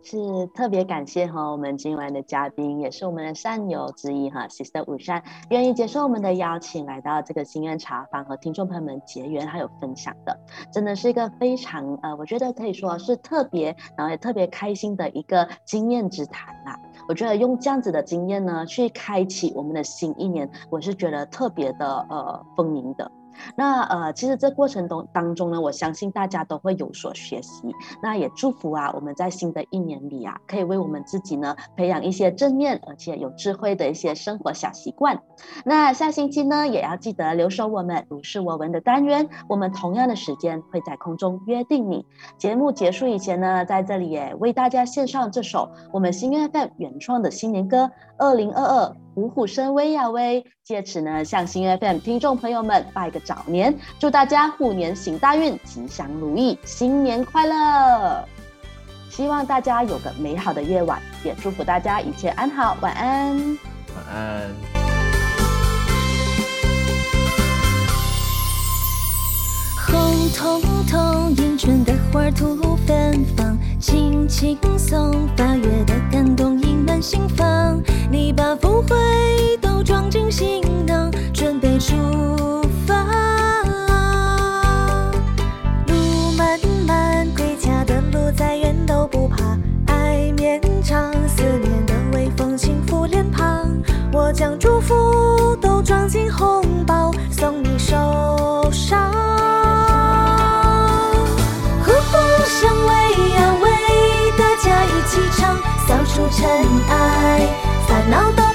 [0.08, 5.20] 是特别感谢哈，我们今晚的嘉宾也是我们的善友之一哈，Sister 武善
[5.50, 10.38] 愿意接受我们的邀请，来到这个心愿茶坊和听众朋友们结缘还有分享的，
[10.72, 16.78] 真的是一个非常呃，我觉得可以说是特别，然后也特别开心的一个经验之谈啦。
[17.08, 23.10] 我觉得用这样子的经验呢，去开启我们的新一年，我是觉得特别的呃丰盈的。
[23.56, 27.74] 那呃，其实这过程中当中呢，我相信大家都会有所学习。
[28.02, 35.20] 那也祝福啊，我们在新的一年里啊，可以为我们自己呢培养一些正面而且有智慧的一些生活小习惯。
[35.64, 42.04] 那下星期呢，也要记得留守我们如是我闻的单元，我们同样的时间会在空中约定你。
[42.38, 47.84] 节目结束以前呢，在这里也为大家献上这首我们新月份原创的新年歌
[48.18, 48.84] 《二零二二》。
[49.14, 50.44] 虎虎生威呀威！
[50.62, 58.22] 借此呢，向新 FM 听众朋友们拜个早年，祝大家虎年行大运，吉祥如意，新年快乐！
[59.08, 63.34] 希望大家有个美好的夜晚，也祝福大家一切安好，晚安，
[63.94, 64.54] 晚安。
[69.88, 76.45] 红彤彤迎春的花吐芬芳，轻轻松八月的感动盈
[77.00, 77.82] 心房。
[78.10, 78.96] 你把福慧
[79.60, 81.94] 都装进行囊，准备出
[82.86, 83.04] 发。
[85.86, 89.58] 路漫漫，归家的路再远都不怕。
[89.86, 93.70] 爱绵长，思念的微风轻拂脸庞。
[94.12, 97.78] 我将祝福都装进红包，送你
[106.30, 106.48] 尘
[106.88, 107.40] 埃，
[107.86, 108.45] 烦恼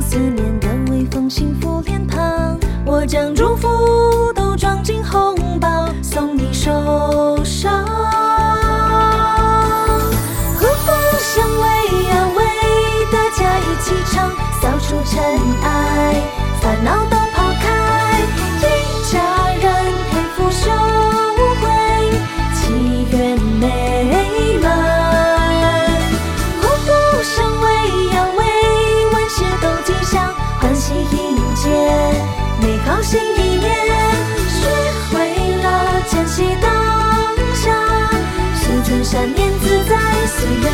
[0.00, 2.58] 思念的微风幸福脸庞。
[2.84, 6.70] 我将祝福都装进红包，送你手
[7.44, 7.84] 上。
[10.56, 11.64] 和风相偎
[12.08, 12.38] 呀偎，
[13.12, 14.30] 大家一起唱，
[14.60, 15.22] 扫除尘
[15.62, 16.14] 埃，
[16.60, 17.19] 烦恼都
[40.30, 40.70] 自在随缘。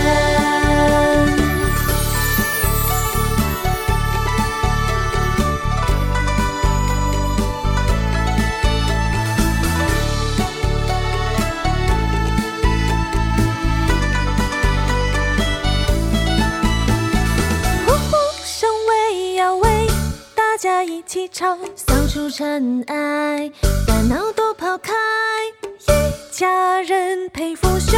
[17.87, 19.91] 呼呼相偎呀偎，
[20.35, 23.51] 大家一起唱，扫除尘埃，
[23.87, 24.93] 烦恼都抛开，
[25.89, 25.93] 一
[26.31, 27.97] 家人陪福修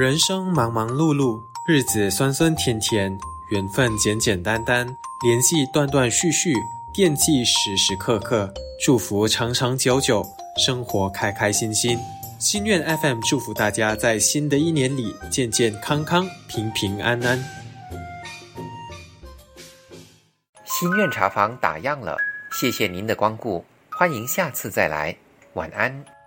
[0.00, 3.12] 人生忙忙碌碌，日子酸酸甜甜，
[3.50, 4.86] 缘分简简单单，
[5.24, 6.54] 联系断断续续，
[6.94, 8.48] 惦记时时刻刻，
[8.80, 10.24] 祝福长长久久，
[10.56, 11.98] 生活开开心心。
[12.38, 17.44] 心愿 FM 祝福大家在新的一年里健健康康、平平安安。
[20.64, 22.16] 心愿茶房打烊了，
[22.52, 25.16] 谢谢您的光顾，欢迎下次再来，
[25.54, 26.19] 晚安。